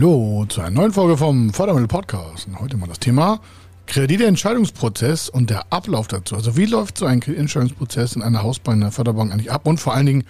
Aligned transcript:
Hallo 0.00 0.46
zu 0.48 0.62
einer 0.62 0.70
neuen 0.70 0.94
Folge 0.94 1.18
vom 1.18 1.52
Fördermittel 1.52 1.86
Podcast. 1.86 2.46
Und 2.46 2.58
heute 2.58 2.78
mal 2.78 2.86
das 2.86 3.00
Thema 3.00 3.38
Kreditentscheidungsprozess 3.84 5.28
und 5.28 5.50
der 5.50 5.70
Ablauf 5.70 6.08
dazu. 6.08 6.36
Also 6.36 6.56
wie 6.56 6.64
läuft 6.64 6.96
so 6.96 7.04
ein 7.04 7.20
Kreditentscheidungsprozess 7.20 8.16
in 8.16 8.22
einer 8.22 8.42
Hausbank, 8.42 8.78
in 8.78 8.84
einer 8.84 8.92
Förderbank 8.92 9.30
eigentlich 9.30 9.52
ab? 9.52 9.66
Und 9.66 9.78
vor 9.78 9.92
allen 9.92 10.06
Dingen, 10.06 10.24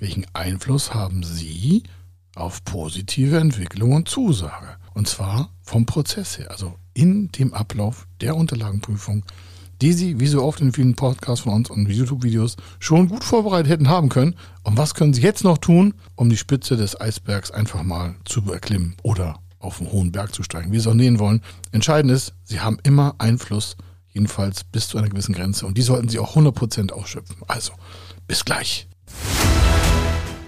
welchen 0.00 0.26
Einfluss 0.32 0.92
haben 0.92 1.22
Sie 1.22 1.84
auf 2.34 2.64
positive 2.64 3.38
Entwicklung 3.38 3.92
und 3.92 4.08
Zusage? 4.08 4.74
Und 4.92 5.06
zwar 5.06 5.50
vom 5.62 5.86
Prozess 5.86 6.40
her, 6.40 6.50
also 6.50 6.74
in 6.92 7.30
dem 7.30 7.54
Ablauf 7.54 8.08
der 8.20 8.34
Unterlagenprüfung 8.34 9.24
die 9.82 9.92
Sie, 9.92 10.20
wie 10.20 10.26
so 10.26 10.42
oft 10.42 10.60
in 10.60 10.72
vielen 10.72 10.94
Podcasts 10.94 11.44
von 11.44 11.52
uns 11.52 11.70
und 11.70 11.88
YouTube-Videos, 11.88 12.56
schon 12.78 13.08
gut 13.08 13.24
vorbereitet 13.24 13.70
hätten 13.70 13.88
haben 13.88 14.08
können. 14.08 14.36
Und 14.62 14.76
was 14.76 14.94
können 14.94 15.14
Sie 15.14 15.22
jetzt 15.22 15.44
noch 15.44 15.58
tun, 15.58 15.94
um 16.14 16.30
die 16.30 16.36
Spitze 16.36 16.76
des 16.76 17.00
Eisbergs 17.00 17.50
einfach 17.50 17.82
mal 17.82 18.16
zu 18.24 18.40
erklimmen 18.52 18.96
oder 19.02 19.38
auf 19.58 19.80
einen 19.80 19.92
hohen 19.92 20.12
Berg 20.12 20.34
zu 20.34 20.42
steigen, 20.42 20.72
wie 20.72 20.76
Sie 20.76 20.80
es 20.80 20.86
auch 20.86 20.94
nähen 20.94 21.18
wollen. 21.18 21.42
Entscheidend 21.72 22.12
ist, 22.12 22.34
Sie 22.44 22.60
haben 22.60 22.78
immer 22.82 23.14
Einfluss, 23.18 23.76
jedenfalls 24.12 24.64
bis 24.64 24.88
zu 24.88 24.98
einer 24.98 25.08
gewissen 25.08 25.34
Grenze. 25.34 25.66
Und 25.66 25.76
die 25.76 25.82
sollten 25.82 26.08
Sie 26.08 26.18
auch 26.18 26.36
100% 26.36 26.92
ausschöpfen. 26.92 27.36
Also, 27.46 27.72
bis 28.26 28.44
gleich. 28.44 28.88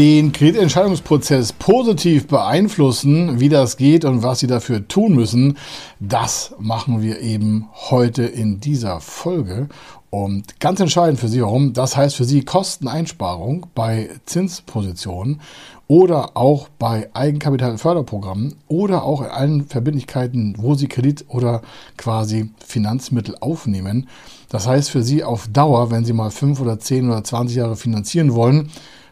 den 0.00 0.32
Kreditentscheidungsprozess 0.32 1.52
positiv 1.52 2.26
beeinflussen, 2.26 3.38
wie 3.38 3.50
das 3.50 3.76
geht 3.76 4.06
und 4.06 4.22
was 4.22 4.38
Sie 4.38 4.46
dafür 4.46 4.88
tun 4.88 5.14
müssen, 5.14 5.58
das 5.98 6.54
machen 6.58 7.02
wir 7.02 7.20
eben 7.20 7.68
heute 7.90 8.22
in 8.22 8.60
dieser 8.60 9.00
Folge. 9.00 9.68
Und 10.08 10.58
ganz 10.58 10.80
entscheidend 10.80 11.20
für 11.20 11.28
Sie, 11.28 11.42
warum? 11.42 11.74
Das 11.74 11.98
heißt 11.98 12.16
für 12.16 12.24
Sie 12.24 12.42
Kosteneinsparung 12.46 13.66
bei 13.74 14.08
Zinspositionen 14.24 15.42
oder 15.86 16.34
auch 16.34 16.68
bei 16.78 17.10
Eigenkapitalförderprogrammen 17.12 18.54
oder 18.68 19.02
auch 19.02 19.20
in 19.20 19.28
allen 19.28 19.66
Verbindlichkeiten, 19.66 20.54
wo 20.56 20.76
Sie 20.76 20.88
Kredit 20.88 21.26
oder 21.28 21.60
quasi 21.98 22.48
Finanzmittel 22.66 23.36
aufnehmen. 23.38 24.08
Das 24.48 24.66
heißt 24.66 24.88
für 24.88 25.02
Sie 25.02 25.22
auf 25.22 25.46
Dauer, 25.48 25.90
wenn 25.90 26.06
Sie 26.06 26.14
mal 26.14 26.30
fünf 26.30 26.58
oder 26.58 26.78
zehn 26.78 27.06
oder 27.10 27.22
zwanzig 27.22 27.58
Jahre 27.58 27.76
finanzieren 27.76 28.34
wollen, 28.34 28.70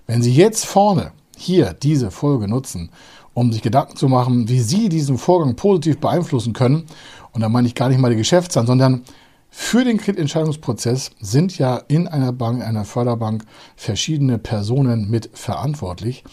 wenn 0.09 0.23
Sie 0.23 0.33
jetzt 0.33 0.67
vorne 0.67 1.13
hier 1.37 1.75
diese 1.75 2.11
Folge 2.11 2.49
nutzen, 2.49 2.91
um 3.35 3.53
sich 3.53 3.63
Gedanken 3.63 3.97
zu 3.97 4.09
machen, 4.09 4.49
wie 4.49 4.59
Sie 4.59 4.89
diesen 4.89 5.19
Vorgang 5.19 5.55
positiv 5.55 5.99
beeinflussen 5.99 6.55
können, 6.55 6.87
und 7.33 7.43
da 7.43 7.49
meine 7.49 7.69
ich 7.69 7.77
gar 7.77 7.89
nicht 7.89 8.01
mal 8.01 8.11
die 8.11 8.17
Geschäftszahlen, 8.17 8.67
sondern 8.67 9.03
für 9.51 9.85
den 9.85 9.99
Kreditentscheidungsprozess 9.99 11.11
sind 11.21 11.57
ja 11.59 11.77
in 11.89 12.09
einer 12.09 12.33
Bank, 12.33 12.63
einer 12.63 12.85
Förderbank, 12.85 13.45
verschiedene 13.77 14.39
Personen 14.39 15.09
mit 15.11 15.31
verantwortlich. 15.35 16.25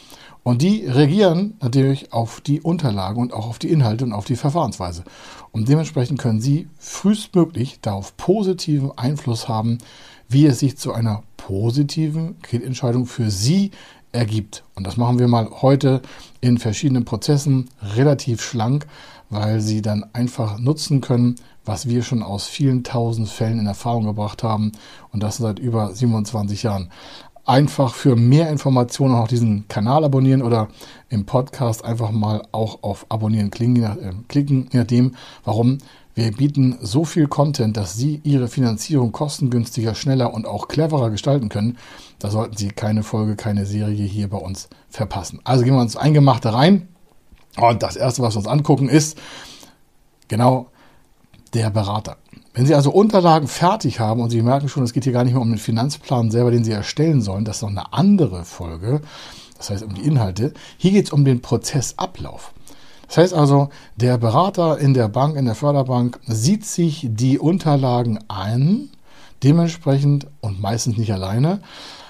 Und 0.44 0.62
die 0.62 0.86
regieren 0.86 1.56
natürlich 1.62 2.14
auf 2.14 2.40
die 2.40 2.62
Unterlagen 2.62 3.20
und 3.20 3.34
auch 3.34 3.48
auf 3.48 3.58
die 3.58 3.72
Inhalte 3.72 4.06
und 4.06 4.14
auf 4.14 4.26
die 4.26 4.36
Verfahrensweise. 4.36 5.04
Und 5.52 5.70
dementsprechend 5.70 6.20
können 6.20 6.40
Sie 6.40 6.68
frühestmöglich 6.78 7.80
darauf 7.82 8.16
positiven 8.16 8.98
Einfluss 8.98 9.48
haben, 9.48 9.80
wie 10.30 10.46
es 10.46 10.60
sich 10.60 10.78
zu 10.78 10.94
einer 10.94 11.24
positiven 11.38 12.42
Kreditentscheidung 12.42 13.06
für 13.06 13.30
Sie 13.30 13.72
ergibt. 14.12 14.64
Und 14.76 14.88
das 14.88 14.98
machen 14.98 15.20
wir 15.20 15.28
mal 15.28 15.50
heute 15.62 16.02
in 16.42 16.58
verschiedenen 16.58 17.06
Prozessen 17.06 17.70
relativ 17.96 18.42
schlank, 18.42 18.88
weil 19.30 19.62
Sie 19.62 19.82
dann 19.82 20.06
einfach 20.14 20.58
nutzen 20.58 21.02
können, 21.02 21.36
was 21.66 21.90
wir 21.90 22.04
schon 22.04 22.24
aus 22.24 22.48
vielen 22.48 22.84
tausend 22.84 23.28
Fällen 23.28 23.60
in 23.60 23.68
Erfahrung 23.68 24.06
gebracht 24.06 24.44
haben 24.44 24.72
und 25.12 25.22
das 25.24 25.38
seit 25.38 25.60
über 25.60 25.94
27 25.94 26.64
Jahren. 26.64 26.90
Einfach 27.44 27.94
für 27.94 28.16
mehr 28.16 28.50
Informationen 28.50 29.14
auch 29.14 29.28
diesen 29.28 29.68
Kanal 29.68 30.04
abonnieren 30.04 30.42
oder 30.42 30.68
im 31.10 31.26
Podcast 31.26 31.86
einfach 31.86 32.10
mal 32.10 32.42
auch 32.52 32.82
auf 32.82 33.06
Abonnieren 33.10 33.52
klicken, 33.52 33.84
äh, 33.84 34.14
klicken, 34.28 34.68
je 34.72 34.80
nachdem, 34.80 35.16
warum 35.44 35.78
wir 36.16 36.32
bieten 36.32 36.78
so 36.82 37.04
viel 37.04 37.28
Content, 37.28 37.76
dass 37.76 37.98
Sie 37.98 38.22
Ihre 38.24 38.48
Finanzierung 38.48 39.12
kostengünstiger, 39.12 39.96
schneller 39.96 40.34
und 40.34 40.48
auch 40.48 40.70
cleverer 40.70 41.10
gestalten 41.10 41.50
können. 41.50 41.78
Da 42.20 42.30
sollten 42.30 42.56
Sie 42.56 42.70
keine 42.70 43.04
Folge, 43.04 43.36
keine 43.36 43.66
Serie 43.66 44.06
hier 44.06 44.30
bei 44.30 44.38
uns 44.38 44.70
verpassen. 44.90 45.42
Also 45.44 45.66
gehen 45.66 45.74
wir 45.74 45.82
uns 45.82 45.98
Eingemachte 45.98 46.54
rein. 46.54 46.88
Und 47.58 47.84
das 47.84 47.98
erste, 47.98 48.22
was 48.22 48.36
wir 48.36 48.40
uns 48.40 48.48
angucken, 48.48 48.88
ist 48.88 49.18
genau 50.30 50.68
der 51.54 51.70
Berater. 51.70 52.16
Wenn 52.54 52.66
Sie 52.66 52.76
also 52.76 52.92
Unterlagen 52.92 53.50
fertig 53.50 54.00
haben 54.00 54.22
und 54.22 54.30
Sie 54.30 54.42
merken 54.42 54.70
schon, 54.70 54.84
es 54.84 54.94
geht 54.94 55.04
hier 55.04 55.14
gar 55.14 55.26
nicht 55.26 55.34
mehr 55.34 55.42
um 55.42 55.50
den 55.50 55.58
Finanzplan 55.58 56.32
selber, 56.32 56.52
den 56.52 56.64
Sie 56.64 56.72
erstellen 56.72 57.22
sollen, 57.22 57.44
das 57.44 57.58
ist 57.58 57.62
noch 57.64 57.70
eine 57.70 57.92
andere 57.92 58.46
Folge, 58.46 59.02
das 59.58 59.70
heißt 59.70 59.84
um 59.84 59.94
die 59.94 60.04
Inhalte. 60.04 60.54
Hier 60.78 60.92
geht 60.92 61.08
es 61.08 61.12
um 61.12 61.26
den 61.26 61.42
Prozessablauf. 61.42 62.54
Das 63.08 63.18
heißt 63.18 63.34
also, 63.34 63.70
der 63.96 64.18
Berater 64.18 64.78
in 64.78 64.94
der 64.94 65.08
Bank, 65.08 65.36
in 65.36 65.46
der 65.46 65.56
Förderbank, 65.56 66.20
sieht 66.26 66.66
sich 66.66 67.08
die 67.10 67.40
Unterlagen 67.40 68.20
ein, 68.28 68.90
dementsprechend 69.44 70.28
und 70.42 70.62
meistens 70.62 70.98
nicht 70.98 71.14
alleine, 71.14 71.62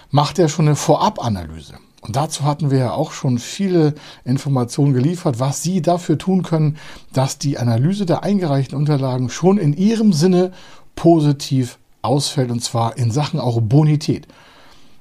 macht 0.09 0.39
er 0.39 0.47
schon 0.47 0.67
eine 0.67 0.75
Vorabanalyse. 0.75 1.75
Und 2.01 2.16
dazu 2.16 2.44
hatten 2.44 2.69
wir 2.69 2.78
ja 2.78 2.91
auch 2.91 3.11
schon 3.11 3.39
viele 3.39 3.95
Informationen 4.23 4.94
geliefert, 4.94 5.39
was 5.39 5.63
Sie 5.63 5.81
dafür 5.81 6.19
tun 6.19 6.44
können, 6.44 6.78
dass 7.13 7.39
die 7.39 7.57
Analyse 7.57 8.06
der 8.06 8.23
eingereichten 8.23 8.77
Unterlagen 8.77 9.29
schon 9.29 9.57
in 9.57 9.73
Ihrem 9.73 10.13
Sinne 10.13 10.51
positiv 10.95 11.79
ausfällt, 12.03 12.51
und 12.51 12.63
zwar 12.63 12.97
in 12.97 13.12
Sachen 13.12 13.39
auch 13.39 13.59
Bonität. 13.59 14.27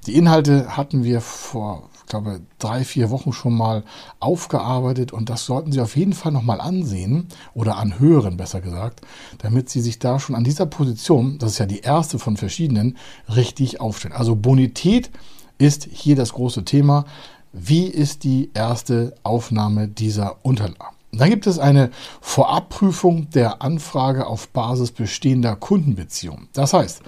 Die 0.07 0.17
Inhalte 0.17 0.77
hatten 0.77 1.05
wir 1.05 1.21
vor 1.21 1.91
ich 2.05 2.11
glaube, 2.11 2.41
drei, 2.59 2.85
vier 2.85 3.09
Wochen 3.09 3.33
schon 3.33 3.57
mal 3.57 3.83
aufgearbeitet 4.21 5.13
und 5.13 5.31
das 5.31 5.47
sollten 5.47 5.73
Sie 5.73 5.81
auf 5.81 5.97
jeden 5.97 6.13
Fall 6.13 6.33
nochmal 6.33 6.61
ansehen 6.61 7.29
oder 7.55 7.79
anhören, 7.79 8.37
besser 8.37 8.61
gesagt, 8.61 9.01
damit 9.39 9.71
Sie 9.71 9.81
sich 9.81 9.99
da 9.99 10.21
schon 10.21 10.37
an 10.37 10.45
dieser 10.45 10.67
Position, 10.67 11.39
das 11.39 11.53
ist 11.53 11.59
ja 11.59 11.67
die 11.67 11.81
erste 11.81 12.19
von 12.19 12.37
verschiedenen, 12.37 12.99
richtig 13.35 13.81
aufstellen. 13.81 14.15
Also 14.15 14.37
Bonität 14.37 15.11
ist 15.57 15.89
hier 15.91 16.15
das 16.15 16.35
große 16.35 16.65
Thema. 16.65 17.07
Wie 17.53 17.87
ist 17.87 18.25
die 18.25 18.51
erste 18.53 19.15
Aufnahme 19.23 19.89
dieser 19.89 20.37
Unterlagen? 20.45 20.97
Dann 21.13 21.31
gibt 21.31 21.47
es 21.47 21.59
eine 21.59 21.91
Vorabprüfung 22.21 23.31
der 23.31 23.63
Anfrage 23.63 24.27
auf 24.27 24.49
Basis 24.49 24.91
bestehender 24.91 25.57
Kundenbeziehungen. 25.57 26.49
Das 26.53 26.75
heißt, 26.75 27.03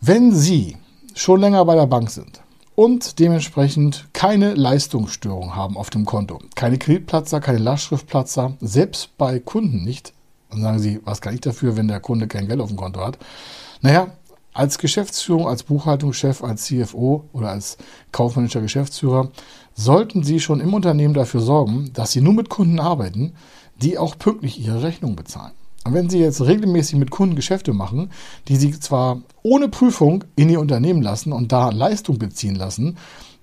wenn 0.00 0.34
Sie 0.34 0.76
schon 1.14 1.40
länger 1.40 1.64
bei 1.64 1.74
der 1.74 1.86
Bank 1.86 2.10
sind, 2.10 2.42
und 2.78 3.18
dementsprechend 3.18 4.06
keine 4.12 4.54
Leistungsstörung 4.54 5.56
haben 5.56 5.76
auf 5.76 5.90
dem 5.90 6.04
Konto. 6.04 6.38
Keine 6.54 6.78
Kreditplatzer, 6.78 7.40
keine 7.40 7.58
Lastschriftplatzer, 7.58 8.56
selbst 8.60 9.18
bei 9.18 9.40
Kunden 9.40 9.82
nicht. 9.82 10.12
Dann 10.48 10.60
sagen 10.60 10.78
Sie, 10.78 11.00
was 11.04 11.20
kann 11.20 11.34
ich 11.34 11.40
dafür, 11.40 11.76
wenn 11.76 11.88
der 11.88 11.98
Kunde 11.98 12.28
kein 12.28 12.46
Geld 12.46 12.60
auf 12.60 12.68
dem 12.68 12.76
Konto 12.76 13.04
hat? 13.04 13.18
Naja, 13.80 14.12
als 14.52 14.78
Geschäftsführung, 14.78 15.48
als 15.48 15.64
Buchhaltungschef, 15.64 16.44
als 16.44 16.66
CFO 16.66 17.24
oder 17.32 17.48
als 17.48 17.78
kaufmännischer 18.12 18.60
Geschäftsführer 18.60 19.32
sollten 19.74 20.22
Sie 20.22 20.38
schon 20.38 20.60
im 20.60 20.72
Unternehmen 20.72 21.14
dafür 21.14 21.40
sorgen, 21.40 21.90
dass 21.94 22.12
Sie 22.12 22.20
nur 22.20 22.34
mit 22.34 22.48
Kunden 22.48 22.78
arbeiten, 22.78 23.34
die 23.82 23.98
auch 23.98 24.16
pünktlich 24.16 24.64
ihre 24.64 24.84
Rechnung 24.84 25.16
bezahlen. 25.16 25.57
Wenn 25.84 26.10
Sie 26.10 26.18
jetzt 26.18 26.40
regelmäßig 26.42 26.98
mit 26.98 27.10
Kunden 27.10 27.36
Geschäfte 27.36 27.72
machen, 27.72 28.10
die 28.48 28.56
Sie 28.56 28.78
zwar 28.78 29.22
ohne 29.42 29.68
Prüfung 29.68 30.24
in 30.36 30.50
Ihr 30.50 30.60
Unternehmen 30.60 31.02
lassen 31.02 31.32
und 31.32 31.52
da 31.52 31.70
Leistung 31.70 32.18
beziehen 32.18 32.54
lassen, 32.54 32.96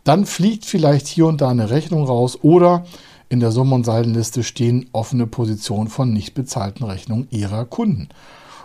dann 0.03 0.25
fliegt 0.25 0.65
vielleicht 0.65 1.07
hier 1.07 1.25
und 1.25 1.41
da 1.41 1.49
eine 1.49 1.71
Rechnung 1.71 2.03
raus 2.05 2.37
oder 2.41 2.85
in 3.27 3.39
der 3.39 3.51
Summe- 3.51 3.75
und 3.75 3.85
Saldenliste 3.85 4.43
stehen 4.43 4.87
offene 4.91 5.25
Positionen 5.25 5.89
von 5.89 6.13
nicht 6.13 6.35
bezahlten 6.35 6.83
Rechnungen 6.83 7.27
Ihrer 7.31 7.65
Kunden. 7.65 8.09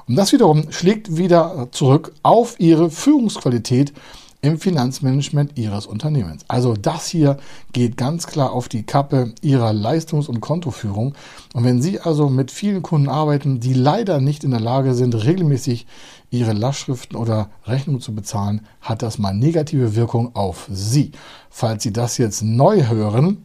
Und 0.06 0.16
das 0.16 0.32
wiederum 0.32 0.70
schlägt 0.70 1.16
wieder 1.16 1.68
zurück 1.72 2.12
auf 2.22 2.58
Ihre 2.58 2.90
Führungsqualität 2.90 3.92
im 4.42 4.58
Finanzmanagement 4.58 5.58
Ihres 5.58 5.86
Unternehmens. 5.86 6.44
Also 6.48 6.74
das 6.74 7.06
hier 7.08 7.36
geht 7.72 7.96
ganz 7.96 8.26
klar 8.26 8.52
auf 8.52 8.68
die 8.68 8.84
Kappe 8.84 9.34
Ihrer 9.42 9.72
Leistungs- 9.72 10.28
und 10.28 10.40
Kontoführung. 10.40 11.14
Und 11.52 11.64
wenn 11.64 11.82
Sie 11.82 12.00
also 12.00 12.28
mit 12.28 12.50
vielen 12.50 12.82
Kunden 12.82 13.08
arbeiten, 13.08 13.60
die 13.60 13.74
leider 13.74 14.20
nicht 14.20 14.44
in 14.44 14.50
der 14.50 14.60
Lage 14.60 14.94
sind, 14.94 15.14
regelmäßig 15.14 15.86
ihre 16.30 16.52
Lastschriften 16.52 17.16
oder 17.16 17.50
Rechnungen 17.66 18.00
zu 18.00 18.14
bezahlen, 18.14 18.66
hat 18.80 19.02
das 19.02 19.18
mal 19.18 19.34
negative 19.34 19.94
Wirkung 19.96 20.34
auf 20.34 20.68
Sie. 20.70 21.12
Falls 21.50 21.82
Sie 21.82 21.92
das 21.92 22.18
jetzt 22.18 22.42
neu 22.42 22.88
hören, 22.88 23.44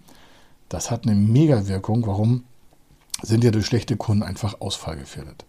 das 0.70 0.92
hat 0.92 1.06
eine 1.06 1.16
Mega-Wirkung. 1.16 2.06
Warum? 2.08 2.44
Sind 3.22 3.44
ja 3.44 3.52
durch 3.52 3.66
schlechte 3.66 3.96
Kunden 3.96 4.24
einfach 4.24 4.60
ausfallgefährdet. 4.60 5.46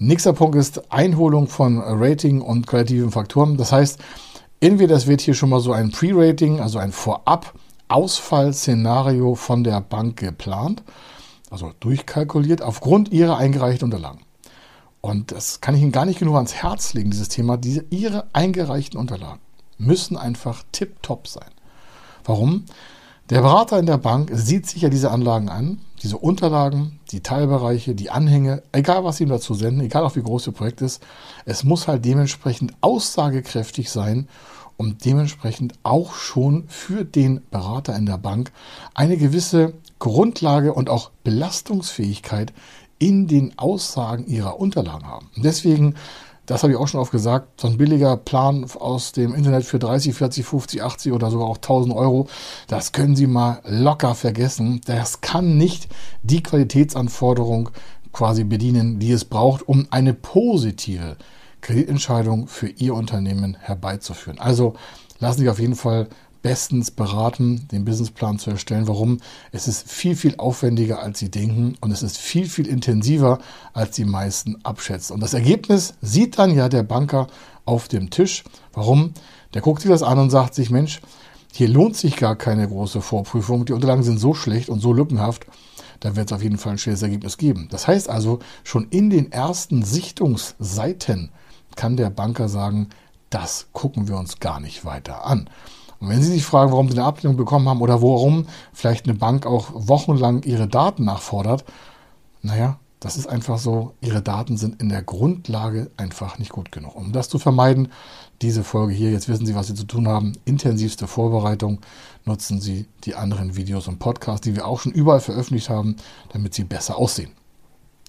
Nächster 0.00 0.32
Punkt 0.32 0.56
ist 0.56 0.92
Einholung 0.92 1.48
von 1.48 1.78
Rating 1.78 2.40
und 2.40 2.66
kreativen 2.66 3.10
Faktoren. 3.10 3.56
Das 3.56 3.72
heißt, 3.72 3.98
Entweder 4.60 4.96
es 4.96 5.06
wird 5.06 5.20
hier 5.20 5.34
schon 5.34 5.50
mal 5.50 5.60
so 5.60 5.70
ein 5.72 5.92
Pre-Rating, 5.92 6.58
also 6.60 6.78
ein 6.78 6.90
Vorab-Ausfallszenario 6.92 9.36
von 9.36 9.62
der 9.62 9.80
Bank 9.80 10.18
geplant, 10.18 10.82
also 11.50 11.72
durchkalkuliert 11.78 12.62
aufgrund 12.62 13.12
ihrer 13.12 13.36
eingereichten 13.36 13.86
Unterlagen. 13.86 14.22
Und 15.00 15.30
das 15.30 15.60
kann 15.60 15.76
ich 15.76 15.82
Ihnen 15.82 15.92
gar 15.92 16.06
nicht 16.06 16.18
genug 16.18 16.34
ans 16.34 16.54
Herz 16.54 16.94
legen, 16.94 17.12
dieses 17.12 17.28
Thema. 17.28 17.56
Diese, 17.56 17.84
ihre 17.90 18.26
eingereichten 18.32 18.98
Unterlagen 18.98 19.38
müssen 19.78 20.16
einfach 20.16 20.64
tipptopp 20.72 21.28
sein. 21.28 21.52
Warum? 22.24 22.64
Der 23.30 23.42
Berater 23.42 23.78
in 23.78 23.84
der 23.84 23.98
Bank 23.98 24.30
sieht 24.32 24.66
sich 24.66 24.80
ja 24.80 24.88
diese 24.88 25.10
Anlagen 25.10 25.50
an, 25.50 25.80
diese 26.02 26.16
Unterlagen, 26.16 26.98
die 27.10 27.22
Teilbereiche, 27.22 27.94
die 27.94 28.08
Anhänge, 28.08 28.62
egal 28.72 29.04
was 29.04 29.18
Sie 29.18 29.24
ihm 29.24 29.28
dazu 29.28 29.52
senden, 29.52 29.82
egal 29.82 30.02
auch 30.04 30.16
wie 30.16 30.22
groß 30.22 30.46
Ihr 30.46 30.54
Projekt 30.54 30.80
ist, 30.80 31.02
es 31.44 31.62
muss 31.62 31.88
halt 31.88 32.06
dementsprechend 32.06 32.72
aussagekräftig 32.80 33.90
sein 33.90 34.28
und 34.78 35.04
dementsprechend 35.04 35.74
auch 35.82 36.14
schon 36.14 36.64
für 36.68 37.04
den 37.04 37.42
Berater 37.50 37.94
in 37.96 38.06
der 38.06 38.16
Bank 38.16 38.50
eine 38.94 39.18
gewisse 39.18 39.74
Grundlage 39.98 40.72
und 40.72 40.88
auch 40.88 41.10
Belastungsfähigkeit 41.22 42.54
in 42.98 43.26
den 43.26 43.58
Aussagen 43.58 44.26
Ihrer 44.26 44.58
Unterlagen 44.58 45.06
haben. 45.06 45.30
Deswegen 45.36 45.96
das 46.48 46.62
habe 46.62 46.72
ich 46.72 46.78
auch 46.78 46.88
schon 46.88 47.00
oft 47.00 47.12
gesagt. 47.12 47.60
So 47.60 47.68
ein 47.68 47.76
billiger 47.76 48.16
Plan 48.16 48.66
aus 48.78 49.12
dem 49.12 49.34
Internet 49.34 49.64
für 49.64 49.78
30, 49.78 50.14
40, 50.14 50.46
50, 50.46 50.82
80 50.82 51.12
oder 51.12 51.30
sogar 51.30 51.46
auch 51.46 51.58
1000 51.58 51.94
Euro, 51.94 52.26
das 52.68 52.92
können 52.92 53.14
Sie 53.14 53.26
mal 53.26 53.60
locker 53.66 54.14
vergessen. 54.14 54.80
Das 54.86 55.20
kann 55.20 55.58
nicht 55.58 55.88
die 56.22 56.42
Qualitätsanforderung 56.42 57.68
quasi 58.12 58.44
bedienen, 58.44 58.98
die 58.98 59.12
es 59.12 59.26
braucht, 59.26 59.68
um 59.68 59.88
eine 59.90 60.14
positive 60.14 61.18
Kreditentscheidung 61.60 62.48
für 62.48 62.68
Ihr 62.68 62.94
Unternehmen 62.94 63.58
herbeizuführen. 63.60 64.38
Also 64.38 64.72
lassen 65.18 65.40
Sie 65.40 65.50
auf 65.50 65.60
jeden 65.60 65.76
Fall 65.76 66.08
bestens 66.42 66.90
beraten, 66.90 67.68
den 67.68 67.84
Businessplan 67.84 68.38
zu 68.38 68.50
erstellen. 68.50 68.88
Warum? 68.88 69.18
Es 69.52 69.68
ist 69.68 69.90
viel, 69.90 70.16
viel 70.16 70.36
aufwendiger, 70.36 71.00
als 71.00 71.18
Sie 71.18 71.30
denken 71.30 71.76
und 71.80 71.90
es 71.90 72.02
ist 72.02 72.18
viel, 72.18 72.48
viel 72.48 72.66
intensiver, 72.66 73.38
als 73.72 73.96
die 73.96 74.04
meisten 74.04 74.56
abschätzen. 74.64 75.14
Und 75.14 75.20
das 75.20 75.34
Ergebnis 75.34 75.94
sieht 76.00 76.38
dann 76.38 76.54
ja 76.54 76.68
der 76.68 76.82
Banker 76.82 77.26
auf 77.64 77.88
dem 77.88 78.10
Tisch. 78.10 78.44
Warum? 78.72 79.14
Der 79.54 79.62
guckt 79.62 79.82
sich 79.82 79.90
das 79.90 80.02
an 80.02 80.18
und 80.18 80.30
sagt 80.30 80.54
sich, 80.54 80.70
Mensch, 80.70 81.00
hier 81.52 81.68
lohnt 81.68 81.96
sich 81.96 82.16
gar 82.16 82.36
keine 82.36 82.68
große 82.68 83.00
Vorprüfung. 83.00 83.64
Die 83.64 83.72
Unterlagen 83.72 84.02
sind 84.02 84.18
so 84.18 84.34
schlecht 84.34 84.68
und 84.68 84.80
so 84.80 84.92
lückenhaft, 84.92 85.46
da 86.00 86.14
wird 86.14 86.30
es 86.30 86.32
auf 86.32 86.42
jeden 86.42 86.58
Fall 86.58 86.72
ein 86.72 86.78
schnelles 86.78 87.02
Ergebnis 87.02 87.38
geben. 87.38 87.68
Das 87.70 87.88
heißt 87.88 88.08
also, 88.08 88.38
schon 88.62 88.88
in 88.90 89.10
den 89.10 89.32
ersten 89.32 89.82
Sichtungsseiten 89.82 91.30
kann 91.74 91.96
der 91.96 92.10
Banker 92.10 92.48
sagen, 92.48 92.88
das 93.30 93.68
gucken 93.72 94.08
wir 94.08 94.16
uns 94.16 94.40
gar 94.40 94.60
nicht 94.60 94.84
weiter 94.84 95.26
an. 95.26 95.50
Und 96.00 96.08
wenn 96.08 96.22
Sie 96.22 96.30
sich 96.30 96.44
fragen, 96.44 96.70
warum 96.70 96.88
Sie 96.88 96.96
eine 96.96 97.06
Ablehnung 97.06 97.36
bekommen 97.36 97.68
haben 97.68 97.80
oder 97.80 98.02
warum 98.02 98.46
vielleicht 98.72 99.06
eine 99.06 99.14
Bank 99.14 99.46
auch 99.46 99.70
wochenlang 99.74 100.42
Ihre 100.42 100.68
Daten 100.68 101.04
nachfordert, 101.04 101.64
naja, 102.42 102.78
das 103.00 103.16
ist 103.16 103.28
einfach 103.28 103.58
so, 103.58 103.94
Ihre 104.00 104.22
Daten 104.22 104.56
sind 104.56 104.80
in 104.80 104.88
der 104.88 105.02
Grundlage 105.02 105.90
einfach 105.96 106.38
nicht 106.38 106.50
gut 106.50 106.72
genug. 106.72 106.96
Um 106.96 107.12
das 107.12 107.28
zu 107.28 107.38
vermeiden, 107.38 107.88
diese 108.42 108.64
Folge 108.64 108.92
hier, 108.92 109.10
jetzt 109.10 109.28
wissen 109.28 109.46
Sie, 109.46 109.54
was 109.54 109.68
Sie 109.68 109.74
zu 109.74 109.84
tun 109.84 110.08
haben, 110.08 110.32
intensivste 110.44 111.06
Vorbereitung, 111.06 111.80
nutzen 112.24 112.60
Sie 112.60 112.86
die 113.04 113.14
anderen 113.14 113.56
Videos 113.56 113.86
und 113.88 113.98
Podcasts, 113.98 114.42
die 114.42 114.56
wir 114.56 114.66
auch 114.66 114.80
schon 114.80 114.92
überall 114.92 115.20
veröffentlicht 115.20 115.68
haben, 115.68 115.96
damit 116.32 116.54
sie 116.54 116.64
besser 116.64 116.96
aussehen. 116.96 117.30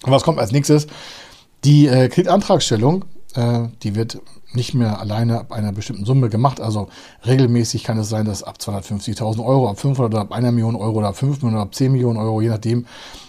Und 0.04 0.12
was 0.12 0.22
kommt 0.22 0.38
als 0.38 0.52
nächstes? 0.52 0.86
Die 1.64 1.86
äh, 1.86 2.08
Kreditantragstellung, 2.08 3.04
äh, 3.34 3.68
die 3.82 3.94
wird 3.94 4.20
nicht 4.52 4.74
mehr 4.74 5.00
alleine 5.00 5.40
ab 5.40 5.52
einer 5.52 5.72
bestimmten 5.72 6.04
Summe 6.04 6.28
gemacht. 6.28 6.60
Also 6.60 6.88
regelmäßig 7.26 7.84
kann 7.84 7.98
es 7.98 8.08
sein, 8.08 8.26
dass 8.26 8.42
ab 8.42 8.56
250.000 8.60 9.44
Euro, 9.44 9.68
ab 9.68 9.78
500 9.78 10.12
oder 10.12 10.20
ab 10.22 10.32
einer 10.32 10.52
Million 10.52 10.76
Euro 10.76 10.98
oder 10.98 11.08
ab 11.08 11.16
5 11.16 11.36
Millionen 11.36 11.56
oder 11.56 11.62
ab 11.62 11.74
10 11.74 11.92
Millionen 11.92 12.18
Euro, 12.18 12.40
je 12.40 12.48
nachdem, 12.48 12.86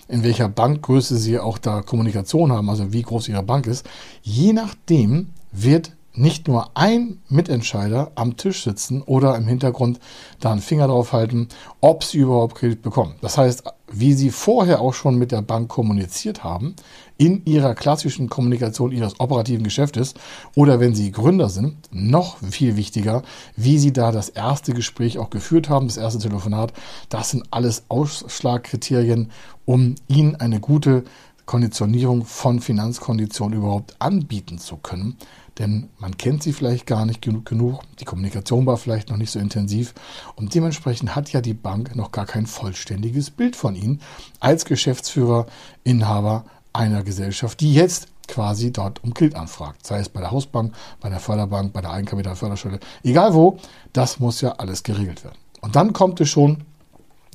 in 0.07 0.23
welcher 0.23 0.49
Bankgröße 0.49 1.17
Sie 1.17 1.39
auch 1.39 1.57
da 1.57 1.81
Kommunikation 1.81 2.51
haben, 2.51 2.69
also 2.69 2.91
wie 2.91 3.01
groß 3.01 3.29
Ihre 3.29 3.43
Bank 3.43 3.67
ist, 3.67 3.87
je 4.21 4.53
nachdem 4.53 5.29
wird 5.51 5.93
nicht 6.13 6.47
nur 6.47 6.71
ein 6.75 7.19
Mitentscheider 7.29 8.11
am 8.15 8.35
Tisch 8.37 8.63
sitzen 8.63 9.01
oder 9.01 9.35
im 9.37 9.47
Hintergrund 9.47 9.99
da 10.39 10.51
einen 10.51 10.61
Finger 10.61 10.87
drauf 10.87 11.13
halten, 11.13 11.47
ob 11.79 12.03
sie 12.03 12.19
überhaupt 12.19 12.55
Kredit 12.55 12.81
bekommen. 12.81 13.15
Das 13.21 13.37
heißt, 13.37 13.63
wie 13.91 14.13
sie 14.13 14.29
vorher 14.29 14.81
auch 14.81 14.93
schon 14.93 15.17
mit 15.17 15.31
der 15.31 15.41
Bank 15.41 15.69
kommuniziert 15.69 16.43
haben, 16.43 16.75
in 17.17 17.45
ihrer 17.45 17.75
klassischen 17.75 18.29
Kommunikation 18.29 18.91
ihres 18.91 19.19
operativen 19.19 19.63
Geschäftes 19.63 20.15
oder 20.55 20.79
wenn 20.79 20.95
sie 20.95 21.11
Gründer 21.11 21.49
sind, 21.49 21.77
noch 21.91 22.37
viel 22.37 22.77
wichtiger, 22.77 23.21
wie 23.55 23.77
sie 23.77 23.93
da 23.93 24.11
das 24.11 24.29
erste 24.29 24.73
Gespräch 24.73 25.19
auch 25.19 25.29
geführt 25.29 25.69
haben, 25.69 25.87
das 25.87 25.97
erste 25.97 26.19
Telefonat. 26.19 26.73
Das 27.09 27.29
sind 27.29 27.43
alles 27.51 27.83
Ausschlagkriterien, 27.89 29.29
um 29.65 29.95
ihnen 30.07 30.35
eine 30.35 30.59
gute 30.59 31.03
Konditionierung 31.45 32.25
von 32.25 32.59
Finanzkonditionen 32.59 33.59
überhaupt 33.59 33.95
anbieten 33.99 34.57
zu 34.57 34.77
können 34.77 35.17
denn 35.57 35.89
man 35.99 36.17
kennt 36.17 36.43
sie 36.43 36.53
vielleicht 36.53 36.85
gar 36.85 37.05
nicht 37.05 37.21
genug, 37.21 37.81
die 37.99 38.05
Kommunikation 38.05 38.65
war 38.65 38.77
vielleicht 38.77 39.09
noch 39.09 39.17
nicht 39.17 39.31
so 39.31 39.39
intensiv 39.39 39.93
und 40.35 40.55
dementsprechend 40.55 41.15
hat 41.15 41.31
ja 41.31 41.41
die 41.41 41.53
Bank 41.53 41.95
noch 41.95 42.11
gar 42.11 42.25
kein 42.25 42.45
vollständiges 42.45 43.31
Bild 43.31 43.55
von 43.55 43.75
Ihnen 43.75 44.01
als 44.39 44.65
Geschäftsführer, 44.65 45.45
Inhaber 45.83 46.45
einer 46.73 47.03
Gesellschaft, 47.03 47.59
die 47.59 47.73
jetzt 47.73 48.07
quasi 48.27 48.71
dort 48.71 49.03
um 49.03 49.13
Geld 49.13 49.35
anfragt. 49.35 49.85
Sei 49.85 49.99
es 49.99 50.09
bei 50.09 50.21
der 50.21 50.31
Hausbank, 50.31 50.73
bei 51.01 51.09
der 51.09 51.19
Förderbank, 51.19 51.73
bei 51.73 51.81
der 51.81 51.91
Eigenkapitalförderschule, 51.91 52.79
egal 53.03 53.33
wo, 53.33 53.57
das 53.93 54.19
muss 54.19 54.41
ja 54.41 54.53
alles 54.53 54.83
geregelt 54.83 55.23
werden. 55.23 55.37
Und 55.59 55.75
dann 55.75 55.93
kommt 55.93 56.21
es 56.21 56.29
schon 56.29 56.63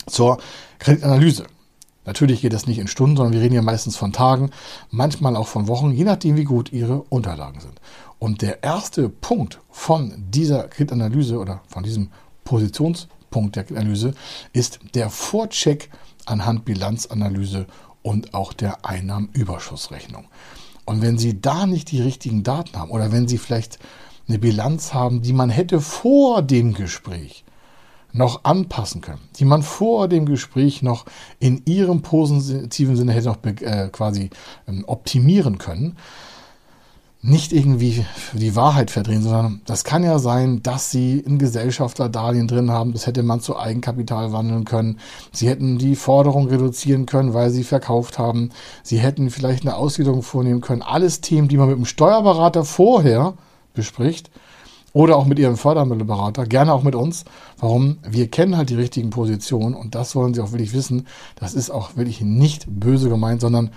zur 0.06 0.38
Kreditanalyse. 0.78 1.46
Natürlich 2.06 2.40
geht 2.40 2.52
das 2.52 2.68
nicht 2.68 2.78
in 2.78 2.86
Stunden, 2.86 3.16
sondern 3.16 3.34
wir 3.34 3.40
reden 3.40 3.54
ja 3.54 3.62
meistens 3.62 3.96
von 3.96 4.12
Tagen, 4.12 4.50
manchmal 4.90 5.34
auch 5.34 5.48
von 5.48 5.66
Wochen, 5.66 5.90
je 5.90 6.04
nachdem, 6.04 6.36
wie 6.36 6.44
gut 6.44 6.72
Ihre 6.72 7.02
Unterlagen 7.08 7.60
sind. 7.60 7.80
Und 8.18 8.42
der 8.42 8.62
erste 8.62 9.08
Punkt 9.08 9.60
von 9.70 10.14
dieser 10.16 10.68
Kreditanalyse 10.68 11.38
oder 11.38 11.62
von 11.68 11.82
diesem 11.82 12.10
Positionspunkt 12.44 13.56
der 13.56 13.64
Kreditanalyse 13.64 14.14
ist 14.52 14.80
der 14.94 15.10
Vorcheck 15.10 15.90
anhand 16.24 16.64
Bilanzanalyse 16.64 17.66
und 18.02 18.34
auch 18.34 18.52
der 18.52 18.84
Einnahmenüberschussrechnung. 18.84 20.26
Und 20.84 21.02
wenn 21.02 21.18
Sie 21.18 21.40
da 21.40 21.66
nicht 21.66 21.90
die 21.90 22.00
richtigen 22.00 22.42
Daten 22.42 22.78
haben 22.78 22.90
oder 22.90 23.12
wenn 23.12 23.28
Sie 23.28 23.38
vielleicht 23.38 23.78
eine 24.28 24.38
Bilanz 24.38 24.94
haben, 24.94 25.22
die 25.22 25.32
man 25.32 25.50
hätte 25.50 25.80
vor 25.80 26.42
dem 26.42 26.72
Gespräch 26.72 27.44
noch 28.12 28.44
anpassen 28.44 29.02
können, 29.02 29.20
die 29.36 29.44
man 29.44 29.62
vor 29.62 30.08
dem 30.08 30.26
Gespräch 30.26 30.82
noch 30.82 31.04
in 31.38 31.62
ihrem 31.66 32.02
positiven 32.02 32.96
Sinne 32.96 33.12
hätte 33.12 33.28
noch 33.28 33.44
äh, 33.44 33.88
quasi 33.92 34.30
ähm, 34.66 34.84
optimieren 34.86 35.58
können, 35.58 35.96
nicht 37.26 37.52
irgendwie 37.52 38.06
die 38.34 38.54
Wahrheit 38.54 38.90
verdrehen, 38.90 39.22
sondern 39.22 39.60
das 39.66 39.82
kann 39.82 40.04
ja 40.04 40.18
sein, 40.20 40.62
dass 40.62 40.92
sie 40.92 41.24
ein 41.26 41.38
Gesellschafterdarlehen 41.38 42.46
drin 42.46 42.70
haben. 42.70 42.92
Das 42.92 43.06
hätte 43.06 43.24
man 43.24 43.40
zu 43.40 43.58
Eigenkapital 43.58 44.32
wandeln 44.32 44.64
können. 44.64 45.00
Sie 45.32 45.48
hätten 45.48 45.76
die 45.76 45.96
Forderung 45.96 46.46
reduzieren 46.46 47.04
können, 47.04 47.34
weil 47.34 47.50
sie 47.50 47.64
verkauft 47.64 48.18
haben. 48.18 48.50
Sie 48.84 48.98
hätten 48.98 49.30
vielleicht 49.30 49.64
eine 49.64 49.76
Ausgliederung 49.76 50.22
vornehmen 50.22 50.60
können. 50.60 50.82
Alles 50.82 51.20
Themen, 51.20 51.48
die 51.48 51.56
man 51.56 51.68
mit 51.68 51.76
dem 51.76 51.84
Steuerberater 51.84 52.64
vorher 52.64 53.34
bespricht 53.74 54.30
oder 54.92 55.16
auch 55.16 55.26
mit 55.26 55.38
Ihrem 55.38 55.56
Fördermittelberater, 55.56 56.46
gerne 56.46 56.72
auch 56.72 56.84
mit 56.84 56.94
uns. 56.94 57.24
Warum? 57.58 57.98
Wir 58.08 58.30
kennen 58.30 58.56
halt 58.56 58.70
die 58.70 58.76
richtigen 58.76 59.10
Positionen 59.10 59.74
und 59.74 59.96
das 59.96 60.12
sollen 60.12 60.32
Sie 60.32 60.40
auch 60.40 60.52
wirklich 60.52 60.72
wissen. 60.72 61.06
Das 61.34 61.54
ist 61.54 61.70
auch 61.70 61.96
wirklich 61.96 62.20
nicht 62.20 62.66
böse 62.68 63.08
gemeint, 63.08 63.40
sondern 63.40 63.72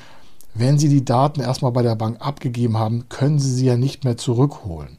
wenn 0.59 0.77
Sie 0.77 0.89
die 0.89 1.05
Daten 1.05 1.41
erstmal 1.41 1.71
bei 1.71 1.81
der 1.81 1.95
Bank 1.95 2.17
abgegeben 2.19 2.77
haben, 2.77 3.07
können 3.09 3.39
Sie 3.39 3.53
sie 3.53 3.65
ja 3.65 3.77
nicht 3.77 4.03
mehr 4.03 4.17
zurückholen. 4.17 4.97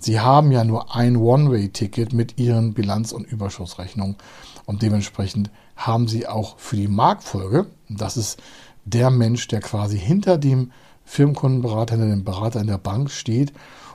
Sie 0.00 0.20
haben 0.20 0.52
ja 0.52 0.62
nur 0.62 0.94
ein 0.94 1.16
One-Way-Ticket 1.16 2.12
mit 2.12 2.38
Ihren 2.38 2.74
Bilanz- 2.74 3.12
und 3.12 3.26
Überschussrechnungen 3.26 4.16
und 4.64 4.82
dementsprechend 4.82 5.50
haben 5.76 6.06
Sie 6.06 6.28
auch 6.28 6.58
für 6.58 6.76
die 6.76 6.88
Marktfolge, 6.88 7.66
das 7.88 8.16
ist 8.16 8.40
der 8.84 9.10
Mensch, 9.10 9.48
der 9.48 9.60
quasi 9.60 9.98
hinter 9.98 10.38
dem 10.38 10.70
Firmenkundenberater, 11.04 11.96
hinter 11.96 12.10
dem 12.10 12.24
Berater 12.24 12.60
in 12.60 12.68
der 12.68 12.78
Bank 12.78 13.10
steht 13.10 13.52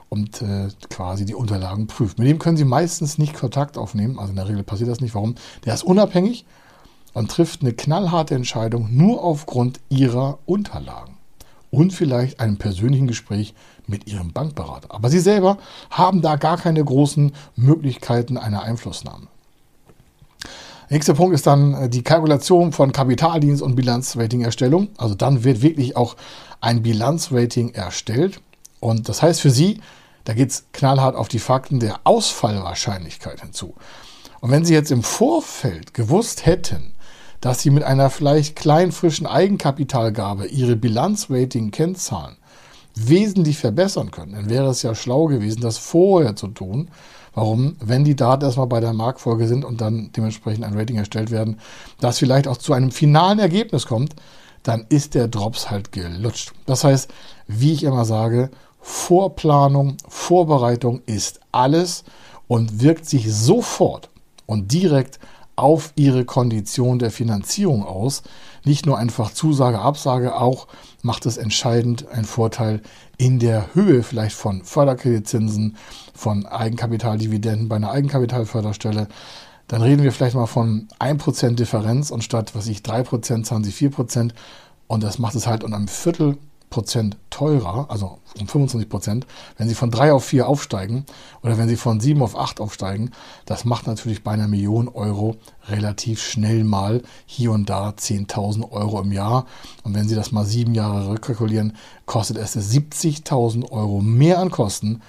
und 0.08 0.42
äh, 0.42 0.68
quasi 0.90 1.24
die 1.24 1.34
Unterlagen 1.34 1.86
prüft. 1.86 2.18
Mit 2.18 2.28
dem 2.28 2.38
können 2.38 2.56
Sie 2.56 2.64
meistens 2.64 3.18
nicht 3.18 3.34
Kontakt 3.34 3.78
aufnehmen, 3.78 4.18
also 4.18 4.30
in 4.30 4.36
der 4.36 4.48
Regel 4.48 4.62
passiert 4.62 4.90
das 4.90 5.00
nicht. 5.00 5.14
Warum? 5.14 5.34
Der 5.64 5.74
ist 5.74 5.84
unabhängig 5.84 6.44
und 7.14 7.30
trifft 7.30 7.62
eine 7.62 7.72
knallharte 7.72 8.34
Entscheidung 8.34 8.94
nur 8.94 9.24
aufgrund 9.24 9.80
Ihrer 9.88 10.38
Unterlagen 10.44 11.16
und 11.70 11.92
vielleicht 11.92 12.40
einem 12.40 12.58
persönlichen 12.58 13.06
Gespräch 13.06 13.54
mit 13.86 14.06
Ihrem 14.06 14.32
Bankberater. 14.32 14.94
Aber 14.94 15.08
Sie 15.08 15.20
selber 15.20 15.58
haben 15.90 16.20
da 16.20 16.36
gar 16.36 16.58
keine 16.58 16.84
großen 16.84 17.32
Möglichkeiten 17.56 18.36
einer 18.36 18.62
Einflussnahme. 18.62 19.28
Nächster 20.90 21.14
Punkt 21.14 21.34
ist 21.34 21.46
dann 21.46 21.74
äh, 21.74 21.88
die 21.88 22.02
Kalkulation 22.02 22.72
von 22.72 22.92
Kapitaldienst 22.92 23.62
und 23.62 23.74
Bilanzrating-Erstellung. 23.74 24.88
Also 24.98 25.14
dann 25.14 25.42
wird 25.42 25.62
wirklich 25.62 25.96
auch 25.96 26.16
ein 26.60 26.82
Bilanzrating 26.82 27.70
erstellt. 27.70 28.40
Und 28.80 29.08
das 29.08 29.22
heißt 29.22 29.40
für 29.40 29.50
Sie, 29.50 29.80
da 30.24 30.34
geht 30.34 30.50
es 30.50 30.66
knallhart 30.72 31.16
auf 31.16 31.28
die 31.28 31.38
Fakten 31.38 31.80
der 31.80 32.00
Ausfallwahrscheinlichkeit 32.04 33.40
hinzu. 33.40 33.74
Und 34.40 34.50
wenn 34.50 34.64
Sie 34.64 34.74
jetzt 34.74 34.90
im 34.90 35.02
Vorfeld 35.02 35.94
gewusst 35.94 36.44
hätten, 36.44 36.93
dass 37.44 37.60
Sie 37.60 37.68
mit 37.68 37.82
einer 37.82 38.08
vielleicht 38.08 38.56
kleinen 38.56 38.90
frischen 38.90 39.26
Eigenkapitalgabe 39.26 40.46
Ihre 40.46 40.76
Bilanzrating-Kennzahlen 40.76 42.36
wesentlich 42.94 43.58
verbessern 43.58 44.10
können, 44.10 44.32
dann 44.32 44.48
wäre 44.48 44.68
es 44.68 44.80
ja 44.80 44.94
schlau 44.94 45.26
gewesen, 45.26 45.60
das 45.60 45.76
vorher 45.76 46.36
zu 46.36 46.48
tun. 46.48 46.88
Warum? 47.34 47.76
Wenn 47.80 48.02
die 48.02 48.16
Daten 48.16 48.46
erstmal 48.46 48.68
bei 48.68 48.80
der 48.80 48.94
Marktfolge 48.94 49.46
sind 49.46 49.66
und 49.66 49.82
dann 49.82 50.10
dementsprechend 50.16 50.64
ein 50.64 50.72
Rating 50.72 50.96
erstellt 50.96 51.30
werden, 51.30 51.60
das 52.00 52.18
vielleicht 52.18 52.48
auch 52.48 52.56
zu 52.56 52.72
einem 52.72 52.90
finalen 52.90 53.38
Ergebnis 53.38 53.84
kommt, 53.84 54.16
dann 54.62 54.86
ist 54.88 55.12
der 55.14 55.28
Drops 55.28 55.70
halt 55.70 55.92
gelutscht. 55.92 56.52
Das 56.64 56.82
heißt, 56.82 57.12
wie 57.46 57.74
ich 57.74 57.82
immer 57.82 58.06
sage, 58.06 58.48
Vorplanung, 58.80 59.98
Vorbereitung 60.08 61.02
ist 61.04 61.40
alles 61.52 62.04
und 62.48 62.80
wirkt 62.80 63.04
sich 63.04 63.30
sofort 63.30 64.08
und 64.46 64.72
direkt 64.72 65.18
auf 65.56 65.92
ihre 65.96 66.24
Kondition 66.24 66.98
der 66.98 67.10
Finanzierung 67.10 67.84
aus. 67.84 68.22
Nicht 68.64 68.86
nur 68.86 68.98
einfach 68.98 69.32
Zusage, 69.32 69.78
Absage, 69.78 70.36
auch 70.36 70.66
macht 71.02 71.26
es 71.26 71.36
entscheidend 71.36 72.08
einen 72.08 72.24
Vorteil 72.24 72.80
in 73.18 73.38
der 73.38 73.74
Höhe 73.74 74.02
vielleicht 74.02 74.36
von 74.36 74.64
Förderkreditzinsen, 74.64 75.76
von 76.14 76.46
Eigenkapitaldividenden 76.46 77.68
bei 77.68 77.76
einer 77.76 77.90
Eigenkapitalförderstelle. 77.90 79.08
Dann 79.68 79.82
reden 79.82 80.02
wir 80.02 80.12
vielleicht 80.12 80.36
mal 80.36 80.46
von 80.46 80.88
1% 80.98 81.54
Differenz 81.54 82.10
und 82.10 82.24
statt, 82.24 82.54
was 82.54 82.66
ich, 82.66 82.80
3% 82.80 83.44
zahlen 83.44 83.64
sie 83.64 83.72
4%. 83.72 84.32
Und 84.86 85.02
das 85.02 85.18
macht 85.18 85.34
es 85.34 85.46
halt 85.46 85.64
um 85.64 85.72
ein 85.72 85.88
Viertel 85.88 86.36
Prozent 86.74 87.16
teurer, 87.30 87.86
also 87.88 88.18
um 88.40 88.48
25 88.48 88.88
Prozent, 88.88 89.26
wenn 89.56 89.68
Sie 89.68 89.76
von 89.76 89.92
3 89.92 90.12
auf 90.12 90.24
4 90.24 90.48
aufsteigen 90.48 91.06
oder 91.40 91.56
wenn 91.56 91.68
Sie 91.68 91.76
von 91.76 92.00
7 92.00 92.20
auf 92.20 92.36
8 92.36 92.60
aufsteigen. 92.60 93.12
Das 93.46 93.64
macht 93.64 93.86
natürlich 93.86 94.24
bei 94.24 94.32
einer 94.32 94.48
Million 94.48 94.88
Euro 94.88 95.36
relativ 95.68 96.20
schnell 96.20 96.64
mal 96.64 97.02
hier 97.26 97.52
und 97.52 97.70
da 97.70 97.90
10.000 97.90 98.72
Euro 98.72 99.00
im 99.00 99.12
Jahr. 99.12 99.46
Und 99.84 99.94
wenn 99.94 100.08
Sie 100.08 100.16
das 100.16 100.32
mal 100.32 100.44
sieben 100.44 100.74
Jahre 100.74 101.10
rückkalkulieren, 101.10 101.76
kostet 102.06 102.38
es 102.38 102.56
70.000 102.56 103.70
Euro 103.70 104.00
mehr 104.00 104.40
an 104.40 104.50
Kosten, 104.50 105.00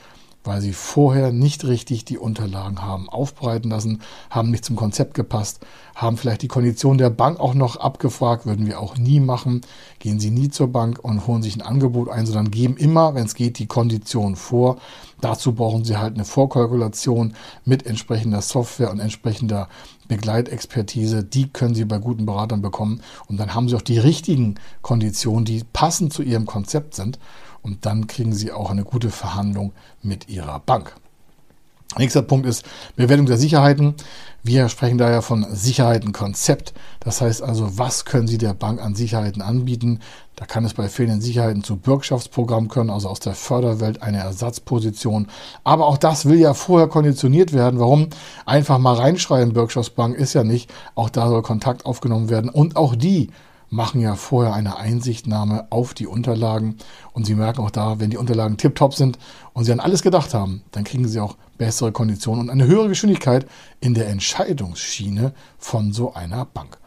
weil 0.46 0.62
sie 0.62 0.74
vorher 0.74 1.32
nicht 1.32 1.66
richtig 1.66 2.06
die 2.06 2.18
Unterlagen 2.18 2.82
haben 2.82 3.10
aufbereiten 3.10 3.70
lassen, 3.72 4.02
haben 4.30 4.52
nicht 4.52 4.66
zum 4.66 4.75
Konzept 4.75 5.14
gepasst, 5.14 5.66
haben 5.96 6.18
vielleicht 6.18 6.42
die 6.42 6.48
Kondition 6.48 6.98
der 6.98 7.10
Bank 7.10 7.40
auch 7.40 7.54
noch 7.54 7.78
abgefragt, 7.78 8.46
würden 8.46 8.68
wir 8.68 8.80
auch 8.80 8.98
nie 8.98 9.20
machen. 9.20 9.62
Gehen 10.00 10.20
Sie 10.20 10.30
nie 10.30 10.50
zur 10.50 10.68
Bank 10.68 11.00
und 11.02 11.25
holen 11.25 11.42
sich 11.42 11.56
ein 11.56 11.62
Angebot 11.62 12.10
ein, 12.10 12.25
sondern 12.25 12.52
geben 12.52 12.78
immer, 12.78 13.16
wenn 13.16 13.25
es 13.25 13.34
geht, 13.34 13.60
die 13.60 13.68
Kondition 13.68 14.36
vor. 14.36 14.78
Dazu 15.22 15.54
brauchen 15.54 15.86
Sie 15.86 15.98
halt 15.98 16.16
eine 16.16 16.25
Vorkalkulation 16.25 17.34
mit 17.64 17.86
entsprechender 17.86 18.42
Software 18.42 18.92
und 18.92 19.00
entsprechender 19.00 19.70
Begleitexpertise. 20.08 21.24
Die 21.24 21.48
können 21.48 21.74
Sie 21.74 21.86
bei 21.86 21.98
guten 21.98 22.25
Beratern 22.25 22.62
bekommen 22.62 23.02
und 23.28 23.40
dann 23.40 23.56
haben 23.56 23.70
Sie 23.70 23.75
auch 23.75 23.82
die 23.82 24.00
richtigen 24.00 24.56
Konditionen, 24.82 25.46
die 25.46 25.64
passend 25.72 26.14
zu 26.14 26.22
Ihrem 26.22 26.46
Konzept 26.46 26.94
sind 26.94 27.18
und 27.65 27.88
dann 27.88 28.05
kriegen 28.05 28.34
Sie 28.34 28.51
auch 28.51 28.69
eine 28.69 28.84
gute 28.84 29.10
Verhandlung 29.10 29.74
mit 30.03 30.29
Ihrer 30.29 30.60
Bank. 30.60 30.95
Nächster 31.98 32.22
Punkt 32.22 32.45
ist 32.45 32.63
Bewertung 32.95 33.25
der 33.25 33.38
Sicherheiten. 33.38 33.95
Wir 34.43 34.69
sprechen 34.69 35.00
daher 35.00 35.24
von 35.24 35.48
Sicherheitenkonzept. 35.50 36.74
Das 37.00 37.22
heißt 37.22 37.41
also, 37.41 37.79
was 37.79 38.05
können 38.05 38.27
Sie 38.27 38.38
der 38.38 38.53
Bank 38.53 38.79
an 38.81 38.93
Sicherheiten 38.93 39.41
anbieten? 39.41 40.01
Da 40.36 40.45
kann 40.45 40.63
es 40.63 40.75
bei 40.75 40.89
fehlenden 40.89 41.22
Sicherheiten 41.22 41.63
zu 41.63 41.77
Bürgschaftsprogrammen 41.77 42.69
können, 42.69 42.91
also 42.91 43.10
aus 43.10 43.19
der 43.19 43.34
Förderwelt 43.34 44.03
eine 44.03 44.19
Ersatzposition. 44.19 45.27
Aber 45.63 45.88
auch 45.88 45.98
das 45.98 46.25
will 46.25 46.38
ja 46.38 46.53
vorher 46.53 46.88
konditioniert 46.88 47.51
werden. 47.51 47.79
Warum? 47.79 48.10
Einfach 48.45 48.77
mal 48.77 48.95
reinschreiben, 48.95 49.53
Bürgschaftsbank 49.53 50.15
ist 50.15 50.34
ja 50.34 50.43
nicht. 50.43 50.72
Auch 50.93 51.10
da 51.10 51.29
soll 51.29 51.41
Kontakt 51.41 51.88
aufgenommen 51.88 52.29
werden. 52.29 52.51
Und 52.51 52.75
auch 52.75 52.95
die 52.95 53.31
machen 53.69 54.01
ja 54.01 54.15
vorher 54.15 54.53
eine 54.53 54.77
Einsichtnahme 54.77 55.67
auf 55.69 55.93
die 55.93 56.07
Unterlagen 56.07 56.77
und 57.13 57.25
Sie 57.25 57.36
merken 57.36 57.62
auch 57.62 57.72
da, 57.72 58.00
wenn 58.00 58.10
die 58.10 58.17
Unterlagen 58.17 58.57
tiptop 58.57 58.93
sind 58.93 59.17
und 59.53 59.65
Sie 59.65 59.72
an 59.72 59.79
alles 59.79 60.01
gedacht 60.01 60.34
haben, 60.34 60.63
dann 60.72 60.84
kriegen 60.84 61.07
Sie 61.07 61.19
auch 61.19 61.38
bessere 61.57 61.91
Konditionen 61.91 62.41
und 62.41 62.50
eine 62.50 62.67
höhere 62.67 62.89
Geschwindigkeit 62.89 63.45
in 63.79 63.93
der 63.93 64.07
Entscheidungsschiene 64.07 65.34
von 65.57 65.93
so 65.93 66.13
einer 66.13 66.45
Bank. 66.45 66.77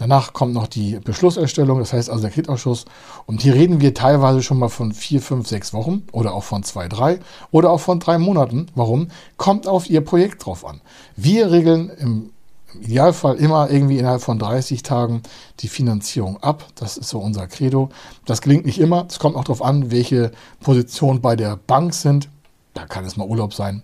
Danach 0.00 0.32
kommt 0.32 0.54
noch 0.54 0.66
die 0.66 0.98
Beschlusserstellung, 0.98 1.78
das 1.78 1.92
heißt 1.92 2.08
also 2.08 2.22
der 2.22 2.30
Kreditausschuss. 2.30 2.86
Und 3.26 3.42
hier 3.42 3.52
reden 3.52 3.82
wir 3.82 3.92
teilweise 3.92 4.42
schon 4.42 4.58
mal 4.58 4.70
von 4.70 4.92
vier, 4.92 5.20
fünf, 5.20 5.46
sechs 5.46 5.74
Wochen 5.74 6.04
oder 6.10 6.32
auch 6.32 6.42
von 6.42 6.62
zwei, 6.62 6.88
drei 6.88 7.20
oder 7.50 7.70
auch 7.70 7.80
von 7.80 8.00
drei 8.00 8.16
Monaten. 8.16 8.68
Warum? 8.74 9.08
Kommt 9.36 9.66
auf 9.66 9.90
Ihr 9.90 10.00
Projekt 10.00 10.46
drauf 10.46 10.64
an. 10.64 10.80
Wir 11.16 11.50
regeln 11.50 11.90
im 11.98 12.30
im 12.74 12.82
Idealfall 12.82 13.36
immer 13.36 13.70
irgendwie 13.70 13.98
innerhalb 13.98 14.22
von 14.22 14.38
30 14.38 14.82
Tagen 14.82 15.22
die 15.60 15.68
Finanzierung 15.68 16.42
ab. 16.42 16.66
Das 16.74 16.96
ist 16.96 17.08
so 17.08 17.18
unser 17.18 17.46
Credo. 17.46 17.90
Das 18.26 18.40
gelingt 18.40 18.66
nicht 18.66 18.80
immer. 18.80 19.06
Es 19.08 19.18
kommt 19.18 19.36
auch 19.36 19.44
darauf 19.44 19.62
an, 19.62 19.90
welche 19.90 20.32
Positionen 20.60 21.20
bei 21.20 21.36
der 21.36 21.56
Bank 21.56 21.94
sind. 21.94 22.28
Da 22.74 22.86
kann 22.86 23.04
es 23.04 23.16
mal 23.16 23.26
Urlaub 23.26 23.52
sein, 23.52 23.82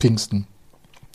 Pfingsten, 0.00 0.46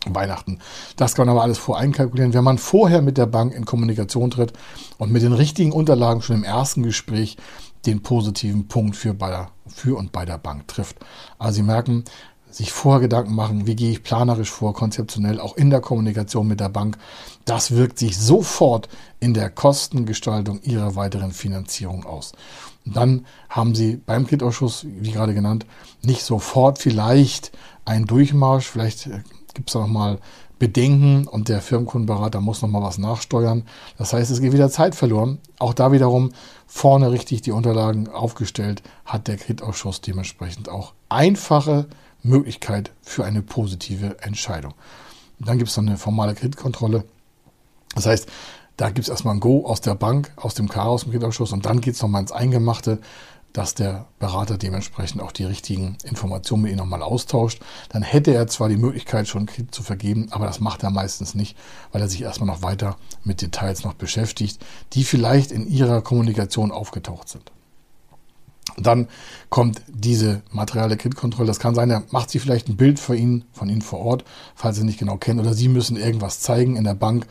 Weihnachten. 0.06 0.60
Das 0.96 1.16
kann 1.16 1.26
man 1.26 1.36
aber 1.36 1.44
alles 1.44 1.58
voreinkalkulieren. 1.58 2.34
Wenn 2.34 2.44
man 2.44 2.58
vorher 2.58 3.02
mit 3.02 3.18
der 3.18 3.26
Bank 3.26 3.54
in 3.54 3.66
Kommunikation 3.66 4.32
tritt 4.32 4.54
und 4.98 5.12
mit 5.12 5.24
den 5.24 5.34
richtigen 5.34 5.72
Unterlagen 5.72 6.22
schon 6.22 6.38
im 6.38 6.44
ersten 6.44 6.84
Gespräch 6.84 7.38
den 7.86 8.02
positiven 8.04 8.68
Punkt 8.68 8.96
für, 8.96 9.14
bei 9.14 9.30
der, 9.30 9.50
für 9.68 9.98
und 9.98 10.12
bei 10.12 10.26
der 10.26 10.38
Bank 10.38 10.68
trifft. 10.68 10.98
Also 11.40 11.58
Sie 11.58 11.64
merken, 11.64 12.04
sich 12.50 12.72
vorher 12.72 13.02
Gedanken 13.02 13.36
machen, 13.36 13.68
wie 13.68 13.76
gehe 13.76 13.92
ich 13.92 14.04
planerisch 14.04 14.50
vor, 14.50 14.74
konzeptionell, 14.74 15.40
auch 15.40 15.56
in 15.58 15.70
der 15.70 15.82
Kommunikation 15.82 16.48
mit 16.48 16.60
der 16.60 16.70
Bank. 16.70 16.98
Das 17.46 17.72
wirkt 17.72 18.00
sich 18.00 18.18
sofort 18.18 18.90
in 19.20 19.34
der 19.34 19.50
Kostengestaltung 19.50 20.62
Ihrer 20.64 20.96
weiteren 20.96 21.32
Finanzierung 21.32 22.06
aus. 22.06 22.34
Und 22.86 22.96
dann 22.96 23.26
haben 23.50 23.76
Sie 23.76 23.98
beim 23.98 24.26
Kreditausschuss, 24.26 24.86
wie 24.88 25.12
gerade 25.12 25.34
genannt, 25.34 25.66
nicht 26.02 26.24
sofort 26.24 26.80
vielleicht 26.80 27.52
einen 27.86 28.06
Durchmarsch, 28.06 28.68
vielleicht 28.68 29.08
äh, 29.08 29.22
gibt 29.54 29.70
es 29.70 29.74
da 29.74 29.80
nochmal 29.80 30.20
Bedenken 30.60 31.28
und 31.28 31.50
der 31.50 31.62
Firmenkundenberater 31.62 32.42
muss 32.42 32.62
nochmal 32.62 32.82
was 32.82 32.98
nachsteuern. 32.98 33.64
Das 33.98 34.14
heißt, 34.14 34.32
es 34.32 34.42
geht 34.42 34.54
wieder 34.54 34.70
Zeit 34.70 34.96
verloren. 34.96 35.38
Auch 35.60 35.74
da 35.74 35.92
wiederum 35.92 36.32
vorne 36.66 37.12
richtig 37.12 37.42
die 37.42 37.52
Unterlagen 37.52 38.08
aufgestellt, 38.08 38.82
hat 39.06 39.28
der 39.28 39.38
Kreditausschuss 39.38 40.02
dementsprechend 40.02 40.70
auch 40.70 40.94
einfache 41.10 41.88
Möglichkeit 42.24 42.92
für 43.02 43.26
eine 43.26 43.42
positive 43.42 44.22
Entscheidung. 44.22 44.74
Und 45.40 45.48
dann 45.48 45.58
gibt 45.58 45.70
es 45.70 45.78
noch 45.78 45.86
eine 45.86 45.98
formale 45.98 46.36
Kreditkontrolle. 46.36 47.04
Das 47.96 48.06
heißt, 48.06 48.28
da 48.78 48.88
gibt 48.90 49.08
es 49.08 49.10
erstmal 49.10 49.36
ein 49.36 49.40
Go 49.40 49.66
aus 49.66 49.82
der 49.82 49.96
Bank, 49.96 50.32
aus 50.36 50.54
dem 50.54 50.70
Chaos 50.70 51.04
im 51.04 51.12
Kreditausschuss 51.12 51.52
und 51.52 51.66
dann 51.66 51.82
geht 51.82 51.96
es 51.96 52.02
nochmal 52.02 52.22
ins 52.22 52.32
Eingemachte, 52.32 53.00
dass 53.54 53.74
der 53.74 54.06
Berater 54.20 54.58
dementsprechend 54.58 55.20
auch 55.20 55.32
die 55.32 55.46
richtigen 55.46 55.98
Informationen 56.04 56.62
mit 56.62 56.72
Ihnen 56.72 56.78
nochmal 56.78 57.02
austauscht. 57.02 57.60
Dann 57.90 58.04
hätte 58.04 58.32
er 58.32 58.46
zwar 58.46 58.70
die 58.70 58.78
Möglichkeit, 58.78 59.28
schon 59.28 59.48
Kredit 59.48 59.74
zu 59.74 59.82
vergeben, 59.82 60.28
aber 60.30 60.46
das 60.46 60.60
macht 60.60 60.84
er 60.84 60.92
meistens 60.92 61.34
nicht, 61.34 61.58
weil 61.92 62.02
er 62.02 62.08
sich 62.08 62.22
erstmal 62.22 62.48
noch 62.48 62.62
weiter 62.62 62.98
mit 63.24 63.42
Details 63.42 63.84
noch 63.84 63.96
beschäftigt, 63.96 64.64
die 64.94 65.04
vielleicht 65.04 65.52
in 65.52 65.68
Ihrer 65.68 66.02
Kommunikation 66.04 66.72
aufgetaucht 66.72 67.30
sind. 67.30 67.52
Dann 68.76 69.08
kommt 69.50 69.82
diese 69.88 70.42
materielle 70.52 70.98
Kreditkontrolle. 70.98 71.48
Das 71.48 71.60
kann 71.60 71.74
sein, 71.74 71.90
er 71.90 72.04
macht 72.12 72.30
sich 72.30 72.42
vielleicht 72.42 72.68
ein 72.68 72.76
Bild 72.76 73.00
für 73.00 73.16
ihn, 73.16 73.46
von 73.54 73.70
Ihnen 73.70 73.82
vor 73.82 74.00
Ort, 74.00 74.26
falls 74.56 74.78
Sie 74.78 74.84
nicht 74.84 75.00
genau 75.00 75.18
kennen. 75.18 75.40
Oder 75.40 75.54
Sie 75.54 75.70
müssen 75.70 75.96
irgendwas 75.96 76.42
zeigen 76.42 76.76
in 76.76 76.84
der 76.84 76.94
Bank, 76.94 77.26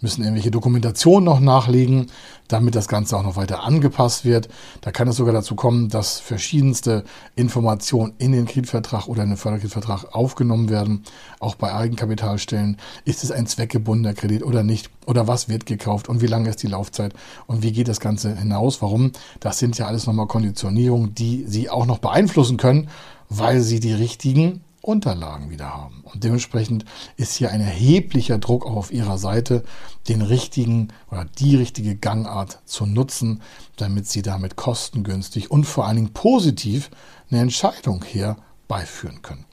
müssen 0.00 0.22
irgendwelche 0.22 0.50
Dokumentationen 0.50 1.24
noch 1.24 1.40
nachlegen 1.40 2.06
damit 2.48 2.74
das 2.74 2.88
Ganze 2.88 3.16
auch 3.16 3.22
noch 3.22 3.36
weiter 3.36 3.62
angepasst 3.62 4.24
wird. 4.24 4.48
Da 4.80 4.90
kann 4.90 5.06
es 5.08 5.16
sogar 5.16 5.34
dazu 5.34 5.54
kommen, 5.54 5.88
dass 5.90 6.18
verschiedenste 6.18 7.04
Informationen 7.36 8.14
in 8.18 8.32
den 8.32 8.46
Kreditvertrag 8.46 9.06
oder 9.06 9.22
in 9.22 9.28
den 9.28 9.36
Förderkreditvertrag 9.36 10.14
aufgenommen 10.14 10.70
werden. 10.70 11.04
Auch 11.38 11.54
bei 11.54 11.72
Eigenkapitalstellen. 11.72 12.78
Ist 13.04 13.22
es 13.22 13.30
ein 13.30 13.46
zweckgebundener 13.46 14.14
Kredit 14.14 14.42
oder 14.42 14.62
nicht? 14.62 14.90
Oder 15.06 15.28
was 15.28 15.48
wird 15.48 15.66
gekauft 15.66 16.08
und 16.08 16.20
wie 16.20 16.26
lange 16.26 16.50
ist 16.50 16.62
die 16.62 16.66
Laufzeit 16.66 17.14
und 17.46 17.62
wie 17.62 17.72
geht 17.72 17.88
das 17.88 18.00
Ganze 18.00 18.34
hinaus? 18.34 18.82
Warum? 18.82 19.12
Das 19.40 19.58
sind 19.58 19.78
ja 19.78 19.86
alles 19.86 20.06
nochmal 20.06 20.26
Konditionieren 20.26 20.77
Stornierungen, 20.78 21.14
die 21.14 21.44
Sie 21.46 21.70
auch 21.70 21.86
noch 21.86 21.98
beeinflussen 21.98 22.56
können, 22.56 22.88
weil 23.28 23.60
Sie 23.60 23.80
die 23.80 23.92
richtigen 23.92 24.62
Unterlagen 24.80 25.50
wieder 25.50 25.74
haben. 25.74 26.04
Und 26.04 26.22
dementsprechend 26.22 26.84
ist 27.16 27.34
hier 27.34 27.50
ein 27.50 27.60
erheblicher 27.60 28.38
Druck 28.38 28.64
auch 28.64 28.76
auf 28.76 28.92
Ihrer 28.92 29.18
Seite, 29.18 29.64
den 30.08 30.22
richtigen 30.22 30.88
oder 31.10 31.24
die 31.24 31.56
richtige 31.56 31.96
Gangart 31.96 32.60
zu 32.64 32.86
nutzen, 32.86 33.42
damit 33.76 34.06
Sie 34.06 34.22
damit 34.22 34.54
kostengünstig 34.54 35.50
und 35.50 35.64
vor 35.64 35.86
allen 35.86 35.96
Dingen 35.96 36.12
positiv 36.12 36.90
eine 37.30 37.40
Entscheidung 37.40 38.04
herbeiführen 38.04 39.20
können. 39.22 39.44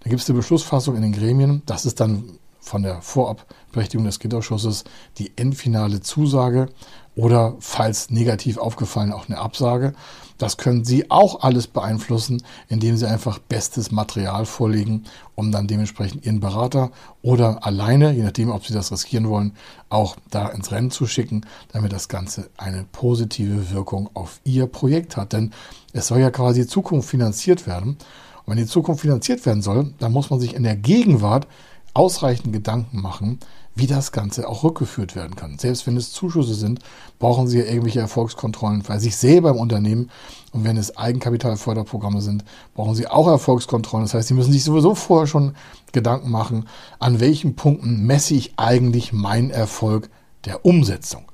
Da 0.00 0.10
gibt 0.10 0.20
es 0.20 0.28
eine 0.28 0.38
Beschlussfassung 0.38 0.96
in 0.96 1.02
den 1.02 1.12
Gremien. 1.12 1.62
Das 1.64 1.86
ist 1.86 2.00
dann 2.00 2.38
von 2.60 2.82
der 2.82 3.02
Vorabberechtigung 3.02 4.04
des 4.04 4.18
Kreditausschusses 4.18 4.84
die 5.18 5.32
endfinale 5.36 6.00
Zusage 6.00 6.66
oder 7.14 7.56
falls 7.60 8.10
negativ 8.10 8.58
aufgefallen 8.58 9.12
auch 9.12 9.28
eine 9.28 9.38
Absage. 9.38 9.94
Das 10.38 10.56
können 10.56 10.84
Sie 10.84 11.10
auch 11.10 11.42
alles 11.42 11.68
beeinflussen, 11.68 12.42
indem 12.68 12.96
Sie 12.96 13.06
einfach 13.06 13.38
bestes 13.38 13.92
Material 13.92 14.44
vorlegen, 14.44 15.04
um 15.36 15.52
dann 15.52 15.68
dementsprechend 15.68 16.24
Ihren 16.26 16.40
Berater 16.40 16.90
oder 17.20 17.64
alleine, 17.64 18.12
je 18.12 18.22
nachdem, 18.22 18.50
ob 18.50 18.66
Sie 18.66 18.72
das 18.72 18.90
riskieren 18.90 19.28
wollen, 19.28 19.52
auch 19.88 20.16
da 20.30 20.48
ins 20.48 20.72
Rennen 20.72 20.90
zu 20.90 21.06
schicken, 21.06 21.42
damit 21.72 21.92
das 21.92 22.08
Ganze 22.08 22.50
eine 22.56 22.84
positive 22.90 23.70
Wirkung 23.70 24.10
auf 24.14 24.40
Ihr 24.42 24.66
Projekt 24.66 25.16
hat. 25.16 25.32
Denn 25.32 25.52
es 25.92 26.08
soll 26.08 26.18
ja 26.18 26.30
quasi 26.30 26.66
Zukunft 26.66 27.08
finanziert 27.08 27.66
werden. 27.66 27.98
Und 28.44 28.56
wenn 28.56 28.56
die 28.56 28.66
Zukunft 28.66 29.02
finanziert 29.02 29.46
werden 29.46 29.62
soll, 29.62 29.94
dann 30.00 30.12
muss 30.12 30.30
man 30.30 30.40
sich 30.40 30.54
in 30.54 30.64
der 30.64 30.76
Gegenwart 30.76 31.46
ausreichend 31.94 32.52
Gedanken 32.52 33.00
machen, 33.00 33.38
wie 33.74 33.86
das 33.86 34.12
Ganze 34.12 34.48
auch 34.48 34.64
rückgeführt 34.64 35.16
werden 35.16 35.34
kann. 35.34 35.58
Selbst 35.58 35.86
wenn 35.86 35.96
es 35.96 36.12
Zuschüsse 36.12 36.54
sind, 36.54 36.80
brauchen 37.18 37.48
Sie 37.48 37.58
ja 37.58 37.64
irgendwelche 37.64 38.00
Erfolgskontrollen 38.00 38.82
bei 38.82 38.98
sich 38.98 39.16
selber 39.16 39.50
im 39.50 39.56
Unternehmen. 39.56 40.10
Und 40.52 40.64
wenn 40.64 40.76
es 40.76 40.96
Eigenkapitalförderprogramme 40.96 42.20
sind, 42.20 42.44
brauchen 42.74 42.94
Sie 42.94 43.06
auch 43.06 43.28
Erfolgskontrollen. 43.28 44.04
Das 44.04 44.14
heißt, 44.14 44.28
Sie 44.28 44.34
müssen 44.34 44.52
sich 44.52 44.64
sowieso 44.64 44.94
vorher 44.94 45.26
schon 45.26 45.54
Gedanken 45.92 46.30
machen, 46.30 46.68
an 46.98 47.20
welchen 47.20 47.56
Punkten 47.56 48.04
messe 48.04 48.34
ich 48.34 48.54
eigentlich 48.58 49.12
meinen 49.12 49.50
Erfolg 49.50 50.10
der 50.44 50.64
Umsetzung. 50.66 51.24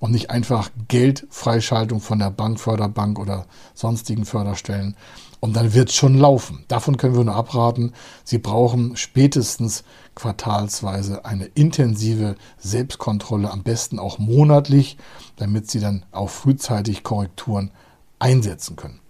Und 0.00 0.10
nicht 0.10 0.30
einfach 0.30 0.70
Geldfreischaltung 0.88 2.00
von 2.00 2.18
der 2.18 2.30
Bank, 2.30 2.60
Förderbank 2.60 3.18
oder 3.18 3.46
sonstigen 3.74 4.26
Förderstellen 4.26 4.96
und 5.44 5.54
dann 5.54 5.74
wird 5.74 5.90
es 5.90 5.94
schon 5.94 6.16
laufen. 6.16 6.64
Davon 6.68 6.96
können 6.96 7.14
wir 7.14 7.22
nur 7.22 7.34
abraten. 7.34 7.92
Sie 8.24 8.38
brauchen 8.38 8.96
spätestens 8.96 9.84
quartalsweise 10.14 11.26
eine 11.26 11.44
intensive 11.44 12.36
Selbstkontrolle, 12.56 13.50
am 13.50 13.62
besten 13.62 13.98
auch 13.98 14.18
monatlich, 14.18 14.96
damit 15.36 15.70
Sie 15.70 15.80
dann 15.80 16.06
auch 16.12 16.30
frühzeitig 16.30 17.02
Korrekturen 17.02 17.72
einsetzen 18.18 18.76
können. 18.76 19.00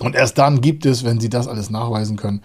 Und 0.00 0.16
erst 0.16 0.38
dann 0.38 0.60
gibt 0.60 0.86
es, 0.86 1.04
wenn 1.04 1.20
Sie 1.20 1.28
das 1.28 1.46
alles 1.46 1.70
nachweisen 1.70 2.16
können, 2.16 2.42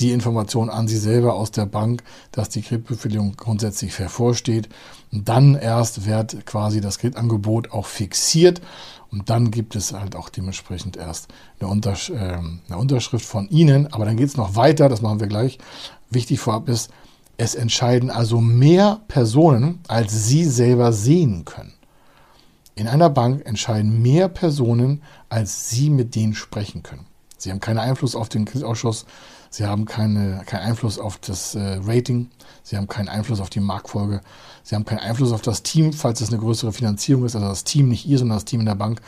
die 0.00 0.12
Information 0.12 0.70
an 0.70 0.88
Sie 0.88 0.98
selber 0.98 1.34
aus 1.34 1.50
der 1.50 1.66
Bank, 1.66 2.02
dass 2.32 2.48
die 2.48 2.62
Kreditbewilligung 2.62 3.36
grundsätzlich 3.36 3.98
hervorsteht. 3.98 4.68
Und 5.12 5.28
dann 5.28 5.54
erst 5.54 6.06
wird 6.06 6.46
quasi 6.46 6.80
das 6.80 6.98
Kreditangebot 6.98 7.72
auch 7.72 7.86
fixiert 7.86 8.60
und 9.12 9.28
dann 9.28 9.50
gibt 9.50 9.76
es 9.76 9.92
halt 9.92 10.16
auch 10.16 10.30
dementsprechend 10.30 10.96
erst 10.96 11.28
eine, 11.60 11.68
Untersch 11.68 12.08
äh, 12.08 12.14
eine 12.14 12.78
Unterschrift 12.78 13.26
von 13.26 13.48
Ihnen. 13.50 13.92
Aber 13.92 14.06
dann 14.06 14.16
geht 14.16 14.28
es 14.28 14.38
noch 14.38 14.56
weiter, 14.56 14.88
das 14.88 15.02
machen 15.02 15.20
wir 15.20 15.26
gleich. 15.26 15.58
Wichtig 16.08 16.40
vorab 16.40 16.68
ist, 16.68 16.90
es 17.36 17.54
entscheiden 17.54 18.10
also 18.10 18.40
mehr 18.40 19.00
Personen, 19.08 19.80
als 19.86 20.26
Sie 20.26 20.44
selber 20.44 20.92
sehen 20.92 21.44
können. 21.44 21.74
In 22.74 22.88
einer 22.88 23.10
Bank 23.10 23.46
entscheiden 23.46 24.00
mehr 24.00 24.28
Personen, 24.28 25.02
als 25.28 25.68
Sie 25.68 25.90
mit 25.90 26.14
denen 26.14 26.34
sprechen 26.34 26.82
können. 26.82 27.04
Sie 27.36 27.50
haben 27.50 27.60
keinen 27.60 27.78
Einfluss 27.78 28.16
auf 28.16 28.30
den 28.30 28.46
Kreditausschuss, 28.46 29.04
Sie 29.52 29.66
haben 29.66 29.84
keine, 29.84 30.42
keinen 30.46 30.62
Einfluss 30.62 30.98
auf 30.98 31.18
das 31.18 31.54
äh, 31.54 31.78
Rating, 31.84 32.30
Sie 32.62 32.78
haben 32.78 32.88
keinen 32.88 33.10
Einfluss 33.10 33.38
auf 33.38 33.50
die 33.50 33.60
Marktfolge, 33.60 34.22
Sie 34.62 34.74
haben 34.74 34.86
keinen 34.86 35.00
Einfluss 35.00 35.30
auf 35.30 35.42
das 35.42 35.62
Team, 35.62 35.92
falls 35.92 36.22
es 36.22 36.30
eine 36.30 36.38
größere 36.38 36.72
Finanzierung 36.72 37.26
ist, 37.26 37.36
also 37.36 37.48
das 37.48 37.62
Team 37.62 37.90
nicht 37.90 38.06
ihr, 38.06 38.18
sondern 38.18 38.36
das 38.36 38.46
Team 38.46 38.60
in 38.60 38.66
der 38.66 38.76
Bank. 38.76 39.02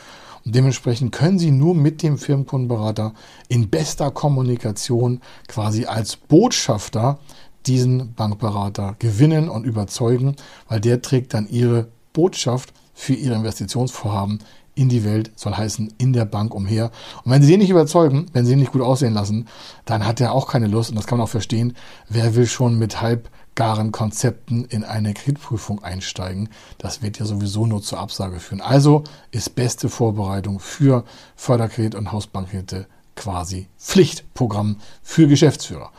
Und 0.45 0.53
dementsprechend 0.53 1.11
können 1.11 1.39
Sie 1.39 1.49
nur 1.49 1.73
mit 1.73 2.03
dem 2.03 2.19
Firmenkundenberater 2.19 3.15
in 3.47 3.71
bester 3.71 4.11
Kommunikation 4.11 5.19
quasi 5.47 5.85
als 5.85 6.15
Botschafter 6.15 7.17
diesen 7.65 8.13
Bankberater 8.13 8.95
gewinnen 8.99 9.49
und 9.49 9.65
überzeugen, 9.65 10.35
weil 10.69 10.79
der 10.79 11.01
trägt 11.01 11.33
dann 11.33 11.49
Ihre 11.49 11.87
Botschaft 12.13 12.71
für 12.93 13.15
Ihre 13.15 13.33
Investitionsvorhaben 13.33 14.43
in 14.75 14.89
die 14.89 15.05
Welt, 15.05 15.31
soll 15.35 15.55
heißen 15.55 15.93
in 15.97 16.13
der 16.13 16.25
Bank 16.25 16.53
umher. 16.53 16.91
Und 17.23 17.31
wenn 17.31 17.41
sie 17.41 17.53
ihn 17.53 17.59
nicht 17.59 17.69
überzeugen, 17.69 18.27
wenn 18.33 18.45
sie 18.45 18.53
ihn 18.53 18.59
nicht 18.59 18.73
gut 18.73 18.81
aussehen 18.81 19.13
lassen, 19.13 19.47
dann 19.85 20.05
hat 20.05 20.21
er 20.21 20.33
auch 20.33 20.47
keine 20.47 20.67
Lust, 20.67 20.89
und 20.89 20.95
das 20.97 21.07
kann 21.07 21.17
man 21.17 21.25
auch 21.25 21.31
verstehen, 21.31 21.75
wer 22.09 22.35
will 22.35 22.45
schon 22.45 22.77
mit 22.77 23.01
halbgaren 23.01 23.91
Konzepten 23.91 24.65
in 24.65 24.83
eine 24.83 25.13
Kreditprüfung 25.13 25.83
einsteigen. 25.83 26.49
Das 26.77 27.01
wird 27.01 27.19
ja 27.19 27.25
sowieso 27.25 27.65
nur 27.65 27.81
zur 27.81 27.99
Absage 27.99 28.39
führen. 28.39 28.61
Also 28.61 29.03
ist 29.31 29.55
beste 29.55 29.89
Vorbereitung 29.89 30.59
für 30.59 31.05
Förderkredit 31.35 31.95
und 31.95 32.11
Hausbankkredite 32.11 32.87
quasi 33.15 33.69
Pflichtprogramm 33.79 34.77
für 35.01 35.27
Geschäftsführer. 35.27 35.91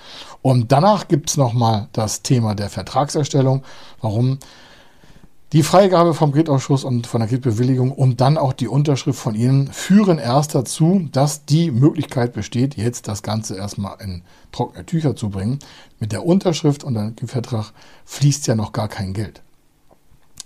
Und 0.42 0.70
danach 0.70 1.08
gibt 1.08 1.30
es 1.30 1.38
nochmal 1.38 1.88
das 1.92 2.22
Thema 2.22 2.54
der 2.54 2.68
Vertragserstellung. 2.68 3.62
Warum? 4.00 4.38
Die 5.52 5.62
Freigabe 5.62 6.12
vom 6.12 6.32
Kreditausschuss 6.32 6.82
und 6.82 7.06
von 7.06 7.20
der 7.20 7.28
Kreditbewilligung 7.28 7.92
und 7.92 8.20
dann 8.20 8.36
auch 8.36 8.52
die 8.52 8.66
Unterschrift 8.66 9.20
von 9.20 9.36
Ihnen 9.36 9.72
führen 9.72 10.18
erst 10.18 10.56
dazu, 10.56 11.08
dass 11.12 11.44
die 11.44 11.70
Möglichkeit 11.70 12.32
besteht, 12.32 12.76
jetzt 12.76 13.06
das 13.06 13.22
Ganze 13.22 13.56
erstmal 13.56 14.00
in 14.00 14.22
trockene 14.50 14.84
Tücher 14.84 15.14
zu 15.14 15.30
bringen. 15.30 15.60
Mit 16.00 16.10
der 16.10 16.26
Unterschrift 16.26 16.82
und 16.82 16.94
dem 16.94 17.28
Vertrag 17.28 17.72
fließt 18.06 18.48
ja 18.48 18.56
noch 18.56 18.72
gar 18.72 18.88
kein 18.88 19.12
Geld. 19.12 19.42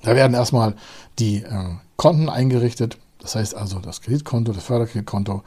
Da 0.03 0.15
werden 0.15 0.35
erstmal 0.35 0.75
die 1.19 1.45
äh, 1.45 1.77
Konten 1.97 2.29
eingerichtet, 2.29 2.99
das 3.21 3.35
heißt 3.35 3.55
also 3.55 3.79
das 3.79 4.01
Kreditkonto, 4.01 4.53
das 4.53 4.65
Förderkreditkonto, 4.65 5.43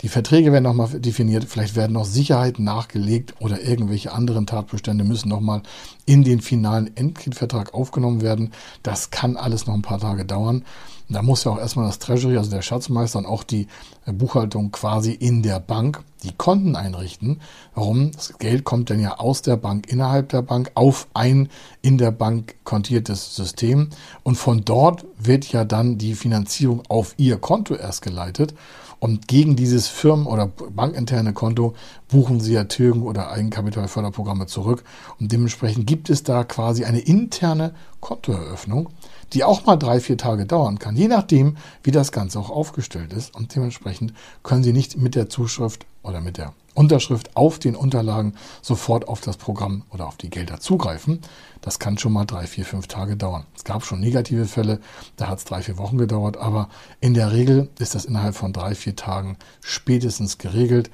die 0.00 0.08
Verträge 0.08 0.52
werden 0.52 0.64
nochmal 0.64 0.88
definiert, 1.00 1.44
vielleicht 1.44 1.76
werden 1.76 1.92
noch 1.92 2.04
Sicherheiten 2.04 2.64
nachgelegt 2.64 3.34
oder 3.40 3.60
irgendwelche 3.60 4.12
anderen 4.12 4.46
Tatbestände 4.46 5.04
müssen 5.04 5.28
nochmal 5.28 5.62
in 6.06 6.24
den 6.24 6.40
finalen 6.40 6.96
Endkreditvertrag 6.96 7.74
aufgenommen 7.74 8.22
werden. 8.22 8.52
Das 8.82 9.10
kann 9.10 9.36
alles 9.36 9.66
noch 9.66 9.74
ein 9.74 9.82
paar 9.82 10.00
Tage 10.00 10.24
dauern. 10.24 10.64
Da 11.10 11.22
muss 11.22 11.44
ja 11.44 11.52
auch 11.52 11.58
erstmal 11.58 11.86
das 11.86 11.98
Treasury, 11.98 12.36
also 12.36 12.50
der 12.50 12.60
Schatzmeister 12.60 13.18
und 13.18 13.26
auch 13.26 13.42
die 13.42 13.66
Buchhaltung 14.06 14.72
quasi 14.72 15.12
in 15.12 15.42
der 15.42 15.58
Bank 15.58 16.04
die 16.22 16.32
Konten 16.32 16.76
einrichten. 16.76 17.40
Warum? 17.74 18.10
Das 18.12 18.36
Geld 18.38 18.64
kommt 18.64 18.90
dann 18.90 19.00
ja 19.00 19.18
aus 19.18 19.40
der 19.40 19.56
Bank, 19.56 19.90
innerhalb 19.90 20.28
der 20.28 20.42
Bank, 20.42 20.70
auf 20.74 21.06
ein 21.14 21.48
in 21.80 21.96
der 21.96 22.10
Bank 22.10 22.56
kontiertes 22.64 23.34
System. 23.34 23.88
Und 24.22 24.36
von 24.36 24.64
dort 24.64 25.06
wird 25.18 25.50
ja 25.50 25.64
dann 25.64 25.96
die 25.96 26.14
Finanzierung 26.14 26.82
auf 26.88 27.14
ihr 27.16 27.38
Konto 27.38 27.74
erst 27.74 28.02
geleitet. 28.02 28.54
Und 29.00 29.28
gegen 29.28 29.54
dieses 29.54 29.86
Firmen- 29.86 30.26
oder 30.26 30.46
bankinterne 30.46 31.32
Konto 31.32 31.74
buchen 32.08 32.40
Sie 32.40 32.54
ja 32.54 32.64
Tilgen 32.64 33.02
oder 33.02 33.30
Eigenkapitalförderprogramme 33.30 34.46
zurück. 34.46 34.82
Und 35.20 35.30
dementsprechend 35.30 35.86
gibt 35.86 36.10
es 36.10 36.24
da 36.24 36.42
quasi 36.42 36.84
eine 36.84 36.98
interne 36.98 37.74
Kontoeröffnung, 38.00 38.88
die 39.32 39.44
auch 39.44 39.66
mal 39.66 39.76
drei, 39.76 40.00
vier 40.00 40.16
Tage 40.16 40.46
dauern 40.46 40.78
kann, 40.78 40.96
je 40.96 41.08
nachdem, 41.08 41.56
wie 41.82 41.90
das 41.90 42.12
Ganze 42.12 42.38
auch 42.38 42.50
aufgestellt 42.50 43.12
ist. 43.12 43.34
Und 43.34 43.54
dementsprechend 43.54 44.12
können 44.42 44.62
Sie 44.62 44.72
nicht 44.72 44.96
mit 44.96 45.14
der 45.14 45.28
Zuschrift 45.28 45.86
oder 46.02 46.20
mit 46.20 46.38
der 46.38 46.54
Unterschrift 46.74 47.36
auf 47.36 47.58
den 47.58 47.74
Unterlagen 47.74 48.34
sofort 48.62 49.08
auf 49.08 49.20
das 49.20 49.36
Programm 49.36 49.82
oder 49.90 50.06
auf 50.06 50.16
die 50.16 50.30
Gelder 50.30 50.60
zugreifen. 50.60 51.20
Das 51.60 51.80
kann 51.80 51.98
schon 51.98 52.12
mal 52.12 52.24
drei, 52.24 52.46
vier, 52.46 52.64
fünf 52.64 52.86
Tage 52.86 53.16
dauern. 53.16 53.46
Es 53.56 53.64
gab 53.64 53.84
schon 53.84 53.98
negative 53.98 54.46
Fälle, 54.46 54.80
da 55.16 55.26
hat 55.26 55.38
es 55.38 55.44
drei, 55.44 55.60
vier 55.60 55.76
Wochen 55.76 55.98
gedauert, 55.98 56.36
aber 56.36 56.68
in 57.00 57.14
der 57.14 57.32
Regel 57.32 57.68
ist 57.80 57.96
das 57.96 58.04
innerhalb 58.04 58.36
von 58.36 58.52
drei, 58.52 58.76
vier 58.76 58.94
Tagen 58.94 59.38
spätestens 59.60 60.38
geregelt. 60.38 60.88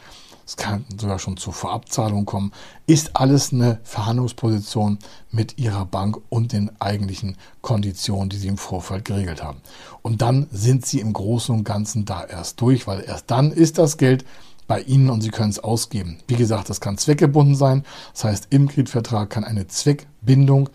Es 0.46 0.56
kann 0.56 0.84
sogar 0.98 1.18
schon 1.18 1.36
zur 1.36 1.52
Vorabzahlung 1.52 2.26
kommen. 2.26 2.52
Ist 2.86 3.16
alles 3.16 3.52
eine 3.52 3.80
Verhandlungsposition 3.82 4.98
mit 5.30 5.58
Ihrer 5.58 5.86
Bank 5.86 6.18
und 6.28 6.52
den 6.52 6.70
eigentlichen 6.80 7.36
Konditionen, 7.62 8.28
die 8.28 8.36
Sie 8.36 8.48
im 8.48 8.58
Vorfeld 8.58 9.04
geregelt 9.04 9.42
haben. 9.42 9.60
Und 10.02 10.22
dann 10.22 10.46
sind 10.50 10.84
Sie 10.84 11.00
im 11.00 11.12
Großen 11.12 11.54
und 11.54 11.64
Ganzen 11.64 12.04
da 12.04 12.24
erst 12.24 12.60
durch, 12.60 12.86
weil 12.86 13.04
erst 13.04 13.30
dann 13.30 13.52
ist 13.52 13.78
das 13.78 13.96
Geld 13.96 14.24
bei 14.66 14.80
Ihnen 14.80 15.10
und 15.10 15.22
Sie 15.22 15.30
können 15.30 15.50
es 15.50 15.58
ausgeben. 15.58 16.18
Wie 16.26 16.36
gesagt, 16.36 16.70
das 16.70 16.80
kann 16.80 16.98
zweckgebunden 16.98 17.54
sein. 17.54 17.84
Das 18.12 18.24
heißt, 18.24 18.46
im 18.50 18.68
Kreditvertrag 18.68 19.30
kann 19.30 19.44
eine 19.44 19.66
Zweckbindung 19.66 20.68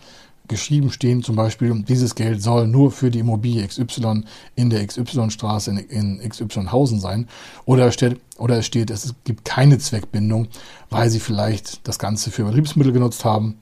geschrieben 0.50 0.90
stehen, 0.90 1.22
zum 1.22 1.36
Beispiel, 1.36 1.82
dieses 1.88 2.14
Geld 2.14 2.42
soll 2.42 2.66
nur 2.66 2.90
für 2.90 3.10
die 3.10 3.20
Immobilie 3.20 3.66
XY 3.66 4.24
in 4.56 4.68
der 4.68 4.86
XY-Straße 4.86 5.70
in, 5.70 6.20
XY-Hausen 6.28 7.00
sein. 7.00 7.28
Oder 7.64 7.90
steht, 7.92 8.20
oder 8.36 8.58
es 8.58 8.66
steht, 8.66 8.90
es 8.90 9.14
gibt 9.24 9.46
keine 9.46 9.78
Zweckbindung, 9.78 10.48
weil 10.90 11.08
Sie 11.08 11.20
vielleicht 11.20 11.88
das 11.88 11.98
Ganze 11.98 12.30
für 12.30 12.44
Betriebsmittel 12.44 12.92
genutzt 12.92 13.24
haben. 13.24 13.58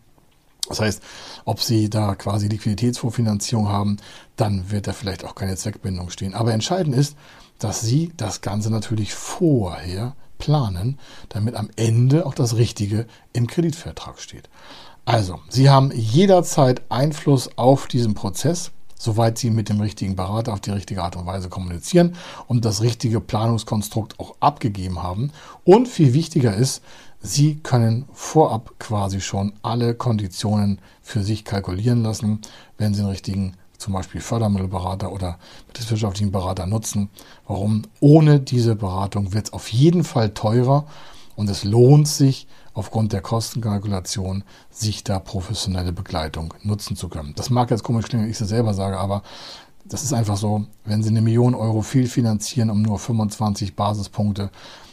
Das 0.68 0.80
heißt, 0.80 1.02
ob 1.44 1.60
Sie 1.62 1.88
da 1.88 2.14
quasi 2.14 2.48
Liquiditätsvorfinanzierung 2.48 3.68
haben, 3.68 3.98
dann 4.36 4.70
wird 4.70 4.88
da 4.88 4.92
vielleicht 4.92 5.24
auch 5.24 5.34
keine 5.34 5.56
Zweckbindung 5.56 6.10
stehen. 6.10 6.34
Aber 6.34 6.52
entscheidend 6.52 6.96
ist, 6.96 7.16
dass 7.58 7.82
Sie 7.82 8.12
das 8.16 8.40
Ganze 8.40 8.70
natürlich 8.70 9.14
vorher 9.14 10.16
planen, 10.38 10.98
damit 11.28 11.54
am 11.54 11.68
Ende 11.76 12.24
auch 12.24 12.34
das 12.34 12.56
Richtige 12.56 13.06
im 13.32 13.46
Kreditvertrag 13.46 14.20
steht. 14.20 14.48
Also, 15.08 15.40
Sie 15.48 15.70
haben 15.70 15.90
jederzeit 15.94 16.82
Einfluss 16.90 17.48
auf 17.56 17.86
diesen 17.86 18.12
Prozess, 18.12 18.72
soweit 18.98 19.38
Sie 19.38 19.48
mit 19.48 19.70
dem 19.70 19.80
richtigen 19.80 20.16
Berater 20.16 20.52
auf 20.52 20.60
die 20.60 20.70
richtige 20.70 21.02
Art 21.02 21.16
und 21.16 21.24
Weise 21.24 21.48
kommunizieren 21.48 22.14
und 22.46 22.66
das 22.66 22.82
richtige 22.82 23.18
Planungskonstrukt 23.18 24.20
auch 24.20 24.36
abgegeben 24.40 25.02
haben. 25.02 25.32
Und 25.64 25.88
viel 25.88 26.12
wichtiger 26.12 26.54
ist, 26.54 26.82
Sie 27.22 27.54
können 27.54 28.04
vorab 28.12 28.74
quasi 28.78 29.22
schon 29.22 29.54
alle 29.62 29.94
Konditionen 29.94 30.78
für 31.00 31.22
sich 31.22 31.46
kalkulieren 31.46 32.02
lassen, 32.02 32.42
wenn 32.76 32.92
Sie 32.92 33.00
einen 33.00 33.08
richtigen 33.08 33.54
zum 33.78 33.94
Beispiel 33.94 34.20
Fördermittelberater 34.20 35.10
oder 35.10 35.38
betriebswirtschaftlichen 35.68 36.32
Berater 36.32 36.66
nutzen. 36.66 37.08
Warum? 37.46 37.84
Ohne 38.00 38.40
diese 38.40 38.76
Beratung 38.76 39.32
wird 39.32 39.46
es 39.46 39.52
auf 39.54 39.72
jeden 39.72 40.04
Fall 40.04 40.34
teurer 40.34 40.84
und 41.34 41.48
es 41.48 41.64
lohnt 41.64 42.08
sich 42.08 42.46
aufgrund 42.78 43.12
der 43.12 43.20
Kostenkalkulation, 43.20 44.44
sich 44.70 45.02
da 45.02 45.18
professionelle 45.18 45.92
Begleitung 45.92 46.54
nutzen 46.62 46.96
zu 46.96 47.08
können. 47.08 47.34
Das 47.36 47.50
mag 47.50 47.70
jetzt 47.70 47.82
komisch 47.82 48.06
klingen, 48.06 48.24
wenn 48.24 48.30
ich 48.30 48.40
es 48.40 48.48
selber 48.48 48.72
sage, 48.72 48.98
aber 48.98 49.22
das 49.84 50.04
ist 50.04 50.12
einfach 50.12 50.36
so, 50.36 50.66
wenn 50.84 51.02
Sie 51.02 51.08
eine 51.08 51.20
Million 51.20 51.54
Euro 51.54 51.82
viel 51.82 52.06
finanzieren 52.06 52.70
um 52.70 52.82
nur 52.82 52.98
25 52.98 53.74
Basispunkte, 53.74 54.50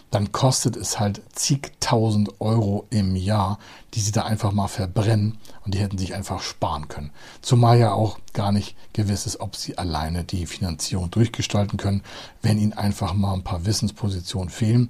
dann 0.09 0.31
kostet 0.31 0.77
es 0.77 0.99
halt 0.99 1.21
zigtausend 1.33 2.39
Euro 2.39 2.87
im 2.89 3.15
Jahr, 3.15 3.59
die 3.93 3.99
sie 3.99 4.13
da 4.13 4.23
einfach 4.23 4.51
mal 4.51 4.69
verbrennen 4.69 5.37
und 5.65 5.73
die 5.73 5.79
hätten 5.79 5.97
sich 5.97 6.15
einfach 6.15 6.41
sparen 6.41 6.87
können. 6.87 7.11
Zumal 7.41 7.77
ja 7.77 7.91
auch 7.91 8.19
gar 8.31 8.51
nicht 8.51 8.77
gewiss 8.93 9.25
ist, 9.25 9.41
ob 9.41 9.55
sie 9.55 9.77
alleine 9.77 10.23
die 10.23 10.45
Finanzierung 10.45 11.11
durchgestalten 11.11 11.77
können, 11.77 12.01
wenn 12.41 12.57
ihnen 12.57 12.73
einfach 12.73 13.13
mal 13.13 13.33
ein 13.33 13.43
paar 13.43 13.65
Wissenspositionen 13.65 14.49
fehlen. 14.49 14.89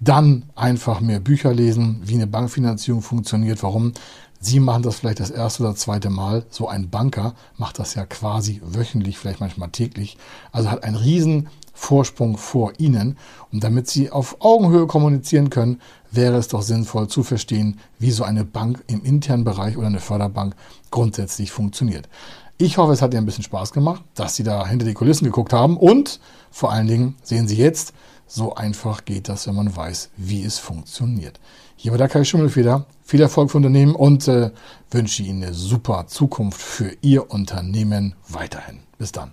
Dann 0.00 0.44
einfach 0.54 1.00
mehr 1.00 1.20
Bücher 1.20 1.54
lesen, 1.54 2.00
wie 2.04 2.14
eine 2.14 2.26
Bankfinanzierung 2.26 3.02
funktioniert. 3.02 3.62
Warum? 3.62 3.92
Sie 4.40 4.60
machen 4.60 4.82
das 4.82 4.96
vielleicht 4.96 5.20
das 5.20 5.30
erste 5.30 5.62
oder 5.62 5.74
zweite 5.74 6.10
Mal. 6.10 6.44
So 6.50 6.68
ein 6.68 6.90
Banker 6.90 7.34
macht 7.56 7.78
das 7.78 7.94
ja 7.94 8.04
quasi 8.04 8.60
wöchentlich, 8.62 9.16
vielleicht 9.16 9.40
manchmal 9.40 9.70
täglich. 9.70 10.18
Also 10.52 10.70
hat 10.70 10.84
einen 10.84 10.96
riesen 10.96 11.48
Vorsprung 11.72 12.36
vor 12.36 12.72
Ihnen. 12.78 13.16
Und 13.52 13.64
damit 13.64 13.88
Sie 13.88 14.10
auf 14.10 14.36
Augenhöhe 14.40 14.86
kommunizieren 14.86 15.48
können, 15.50 15.80
wäre 16.10 16.36
es 16.36 16.48
doch 16.48 16.62
sinnvoll 16.62 17.08
zu 17.08 17.22
verstehen, 17.22 17.80
wie 17.98 18.10
so 18.10 18.24
eine 18.24 18.44
Bank 18.44 18.84
im 18.86 19.02
internen 19.02 19.44
Bereich 19.44 19.76
oder 19.76 19.88
eine 19.88 20.00
Förderbank 20.00 20.54
grundsätzlich 20.90 21.50
funktioniert. 21.50 22.08
Ich 22.56 22.78
hoffe, 22.78 22.92
es 22.92 23.02
hat 23.02 23.12
Ihnen 23.12 23.24
ein 23.24 23.26
bisschen 23.26 23.44
Spaß 23.44 23.72
gemacht, 23.72 24.02
dass 24.14 24.36
Sie 24.36 24.44
da 24.44 24.66
hinter 24.66 24.86
die 24.86 24.94
Kulissen 24.94 25.24
geguckt 25.24 25.52
haben 25.52 25.76
und 25.76 26.20
vor 26.52 26.70
allen 26.70 26.86
Dingen 26.86 27.16
sehen 27.22 27.48
Sie 27.48 27.56
jetzt, 27.56 27.92
so 28.26 28.54
einfach 28.54 29.04
geht 29.04 29.28
das, 29.28 29.46
wenn 29.46 29.54
man 29.54 29.74
weiß, 29.74 30.10
wie 30.16 30.42
es 30.42 30.58
funktioniert. 30.58 31.40
Hier 31.76 31.92
war 31.92 31.98
der 31.98 32.08
Kai 32.08 32.24
Schimmelfeder. 32.24 32.86
Viel 33.02 33.20
Erfolg 33.20 33.50
für 33.50 33.58
Unternehmen 33.58 33.94
und 33.94 34.26
äh, 34.28 34.50
wünsche 34.90 35.22
Ihnen 35.22 35.42
eine 35.42 35.54
super 35.54 36.06
Zukunft 36.06 36.60
für 36.60 36.96
Ihr 37.02 37.30
Unternehmen 37.30 38.14
weiterhin. 38.28 38.80
Bis 38.98 39.12
dann. 39.12 39.32